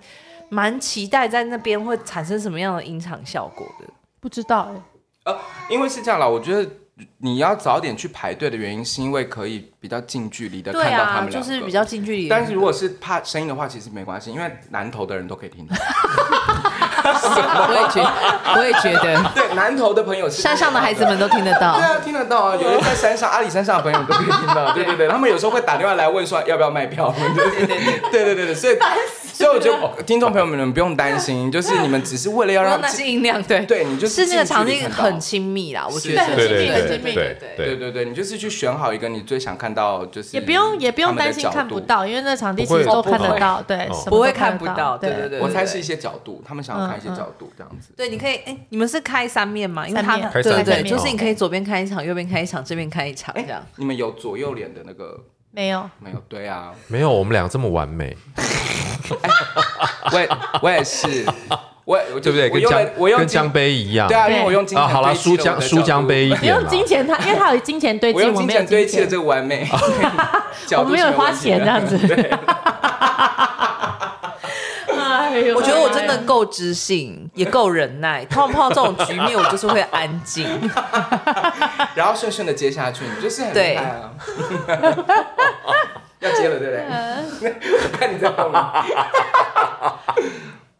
[0.48, 3.86] 蛮期待在那边会产生什么样的音场效果的。
[4.20, 4.70] 不知道
[5.24, 5.38] 哎，呃，
[5.68, 6.70] 因为是这样啦，我觉得
[7.18, 11.32] 你要早点去排队的原因，是因为可以比较近距离的看到他们两个。
[11.32, 12.28] 就是比较近距离。
[12.28, 15.74] 但是如果是怕声音的话，其实没关系，因为南投的人都可以听到。
[17.04, 18.10] 我也觉得，
[18.56, 21.84] 我也觉得，对，南投的朋友是山上的孩子们都听得到对。
[21.84, 24.72] 啊，听得到啊，有人在山上，阿里山上的朋友都可以听到。
[24.74, 27.14] 对对对，他们有时候会打电话来问说要不要卖票。
[27.34, 27.76] 对对对
[28.10, 28.76] 对对对对，所以
[29.32, 41.44] 所以我觉得听众朋友们你们不用担心，就是你们只是为了要让 那些音量，对对你就是是那个场地很亲密啦，我觉得是是对对对很亲密对对对对对，你就是去选好一个你最想看到，就是也不用也不用担心。
[41.54, 45.38] 看不到，因为那场地其实都看得到，对，不会看不到，对对对。
[45.38, 47.92] 对我猜是一些角度，他们想要看一些角度这样子。
[47.96, 49.86] 对，你可以，哎，你们是开三面吗？
[49.86, 53.64] 因为他对对对，开三面就是你可以左边开一场，右边开一场，这边开一场，这样。
[53.76, 55.18] 你们有左右脸的那个
[55.50, 56.22] 没有，没有？
[56.28, 58.16] 对啊，没有我们俩这么完美，
[60.12, 60.28] 我也
[60.62, 61.24] 我也是，
[61.84, 62.50] 我我对不对？
[62.50, 64.08] 跟江我用跟江杯一样。
[64.08, 66.60] 对啊，因为我用金啊，好了，钱堆砌输江输江杯一你点啦。
[66.60, 69.66] 用金钱，他因为他有金钱堆积，我用金我没有钱堆砌的这个完美，
[70.78, 71.98] 我们没有花钱这样子。
[75.54, 78.24] 我觉得我真的够知性，也够忍耐。
[78.24, 80.46] 他 们碰到这种局面，我就是会安静。
[81.94, 84.10] 然后顺顺的接下去，你就是很厉对害啊！
[86.20, 86.74] 要接了，对不
[87.40, 87.54] 对？
[87.92, 88.62] 我看你在后面。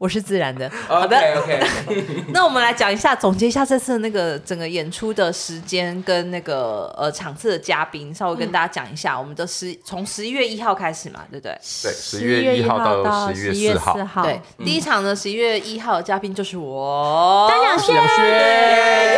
[0.05, 0.71] 我是自然的。
[0.87, 1.59] 好的 OK
[2.29, 9.19] 那我们来讲一下，总结一下这次那个整个演出的时间跟那个呃场次的嘉宾，稍微跟大家讲一下。
[9.19, 11.59] 我们的十从十一月一号开始嘛，对不对？
[11.83, 14.05] 对，十一月月一号到到十一月四号四。
[14.05, 19.15] 号，对，第一场呢十一月一号的嘉宾就是我张小轩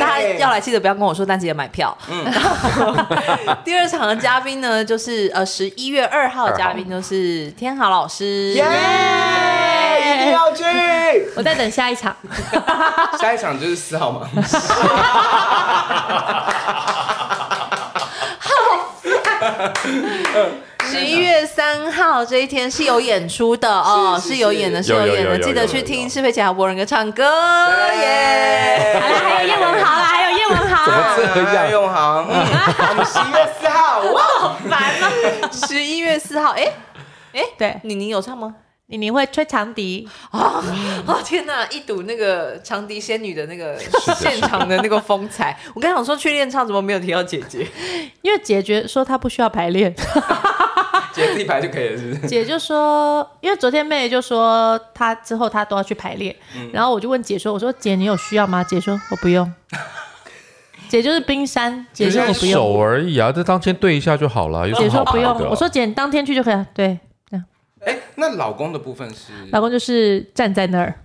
[0.00, 1.96] 大家要来记得不要跟我说，但记得买票。
[2.10, 2.24] 嗯，
[3.64, 8.50] 第二场的嘉宾呢，就是呃十一月二号的嘉宾就是天豪老师。
[8.54, 8.64] 耶！
[10.20, 10.64] 一定要去。
[11.36, 12.14] 我在等下一场。
[13.18, 14.28] 下一场就是四号嘛。
[20.84, 27.22] 十一月三号这一天是有演出的哦，是是是有演的，是有演的，记得去听施佩琪、郝柏人哥唱歌
[27.94, 29.00] 耶！
[29.00, 30.84] 好了，还有叶文豪啦，还有叶文豪。
[31.16, 32.44] 怎么这样用行，嗯
[32.88, 34.20] 我们十一月四号，哇！
[35.52, 36.72] 十一月四号，哎
[37.34, 38.56] 哎，对，妮妮有唱吗？
[38.90, 40.60] 妮妮会吹长笛，啊！
[41.06, 43.78] 哦天哪，一睹那个长笛仙女的那个
[44.16, 45.56] 现场的那个风采。
[45.74, 47.64] 我刚想说去练唱，怎么没有提到姐姐？
[48.22, 49.94] 因为姐姐说她不需要排练，
[51.14, 52.26] 姐自己排就可以了，是不是？
[52.26, 56.34] 姐就说，因为昨天妹就说她之后她都要去排练，
[56.72, 58.64] 然后我就问姐说，我说姐你有需要吗？
[58.64, 59.52] 姐说我不用，
[60.88, 64.68] 姐就是冰山，姐说我不用，手而已啊，这当天对一下就好了。
[64.72, 66.98] 姐说不用，我说姐你当天去就可以了，对，
[67.84, 70.94] 哎，那老公的部分是老公就是站在那儿。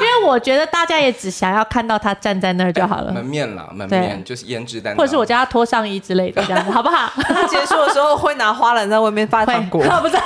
[0.00, 7.10] 因为我觉得大家也只想要看到他站在那儿就好了，门面啦，门面就是胭脂蛋，或者是我叫他脱上衣之类的，这样子好不好？
[7.48, 9.82] 结束的时候会拿花篮在外面发糖果。
[10.00, 10.16] 不是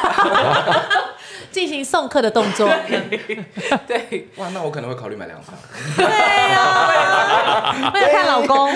[1.50, 2.68] 进行送客的动作。
[3.86, 5.54] 对，哇，那我可能会考虑买两张。
[5.96, 6.04] 对
[6.52, 8.70] 呀，为了看老公，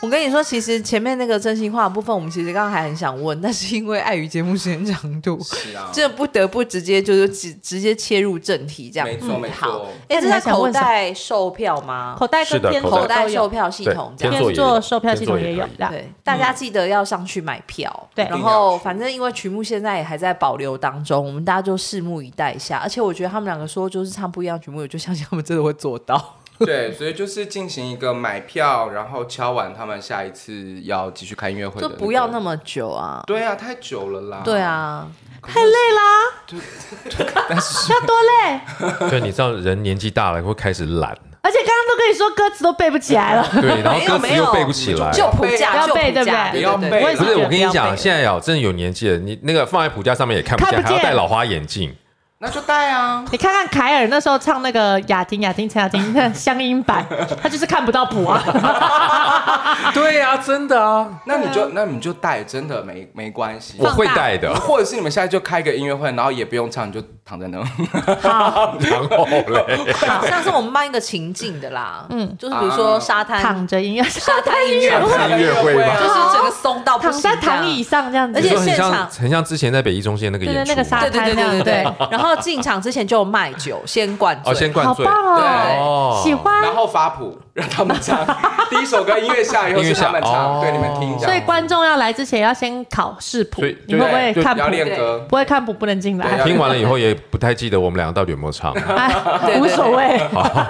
[0.00, 9.08] 我跟你说，其实前面那个真心话的部分，我们其实刚刚还很想问，但是因为碍于节目时间长度，是啊，这不得不直接就是直直接切入正题，这样。
[9.08, 12.14] 没错没错哎，你这是口袋售票吗？
[12.16, 14.32] 口袋跟天口口袋售票系对统这样。
[14.32, 18.08] 天座也有天座售票系统也有对，大家记得要上去买票。
[18.14, 22.78] 对然后反正因为曲目现在也还在保留当中，我们大家就拭目以待一下。
[22.78, 26.36] 而且我觉得他们两个说就是唱不一样曲目，我就相信他们真的会做到。
[26.58, 33.22] 对，所以就是进行一个买票，然后敲完他们下一次要继续开音乐会的就那个，不要那么久啊。
[33.26, 34.42] 对啊，太久了啦。
[34.44, 35.06] 对，啊，
[35.42, 36.62] 太累啦，
[37.48, 39.10] 但是 要多累？
[39.10, 45.10] 对，你知道人年纪大了会开始懒，而且刚刚都跟你说歌词都背不起来了，对，然后歌词又背不起来。
[45.12, 51.94] 就谱架，要就谱架，背对不对不要背不是，我跟你讲，现在啊，真的有年纪了，你那个放在谱架上面也看不见，看不见还要戴老花眼镜，
[52.40, 53.24] 那就带啊！
[53.32, 57.04] 你看看凯尔那时候唱那个雅婷、雅婷、陈雅婷 那乡音版，
[57.42, 58.40] 他就是看不到谱啊。
[59.92, 61.08] 对呀，真的啊。
[61.24, 63.74] 那你就那你就带，真的没没关系。
[63.80, 67.62] 我会带的，或者是你们现在就开个音乐会，然后也不用唱，你就躺在那。
[68.22, 69.92] 好， 然后嘞，
[70.26, 73.42] 像是我们办一个情境的啦，嗯，就是比如说沙滩。
[73.42, 75.96] 躺着音乐，沙滩音乐会，音乐会吧？
[75.96, 79.06] 就是整个松到躺在躺椅上这样子，而且现场。
[79.10, 81.34] 很像之前在北艺中心那个演出，那个沙滩，对对。
[81.34, 82.08] 对对对。
[82.10, 85.36] 然后进场之前就卖酒，先灌醉，哦，先灌醉，好棒
[85.78, 86.62] 哦，喜欢。
[86.62, 88.24] 然后发谱让他们唱，
[88.70, 91.26] 第一首歌音乐下以后是他们唱，对你们听一下。
[91.26, 94.68] 所以观众要来之前要先考视谱，你会不会看谱？
[94.68, 96.38] 练歌，不会看谱不能进来。
[96.44, 98.72] 听完了以后也不太记得我们两个到底有没有唱，
[99.58, 100.18] 无所谓。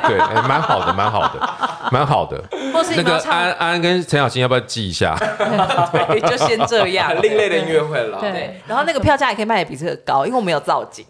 [0.06, 0.16] 对，
[0.48, 1.54] 蛮好的，蛮好的，
[1.92, 2.42] 蛮好的。
[2.96, 5.14] 那个安安跟陈小新要不要记一下？
[5.92, 8.18] 对，就先这样，很另类的音乐会了。
[8.20, 11.04] 对，然后那个票价也可以卖的比这个高，因为我们有造景。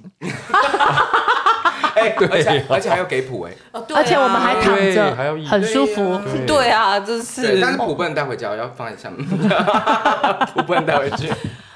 [1.95, 3.53] 哎， 而且而且还要给谱哎，
[3.95, 5.17] 而且我们还躺着，
[5.49, 6.21] 很舒服。
[6.47, 7.61] 对啊，真是。
[7.61, 9.27] 但是谱不能带回家，要放在下面。
[10.55, 11.33] 谱不能带回去。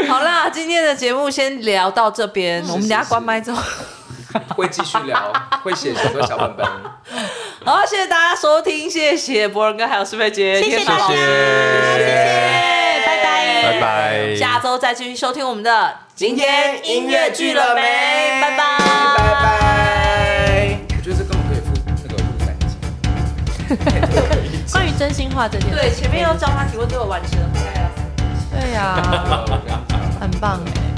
[0.09, 3.63] 好啦，今天的节目先聊到这边，我们等下关麦之后
[4.57, 5.33] 会继续聊，
[5.63, 6.67] 会写许多小本本。
[7.65, 17.83] 好，谢谢大家收听，谢谢博仁哥还有师妹姐，谢谢大家，谢谢，拜拜，拜拜，下周再继续收听我们的今天音乐剧了没？
[18.41, 18.79] 拜拜，
[19.17, 19.42] 拜拜。
[24.73, 27.49] 关于真心话这件事，对，前面要教他提问，最后完成了，
[28.51, 28.97] 对呀，
[30.21, 30.92] 很棒哎。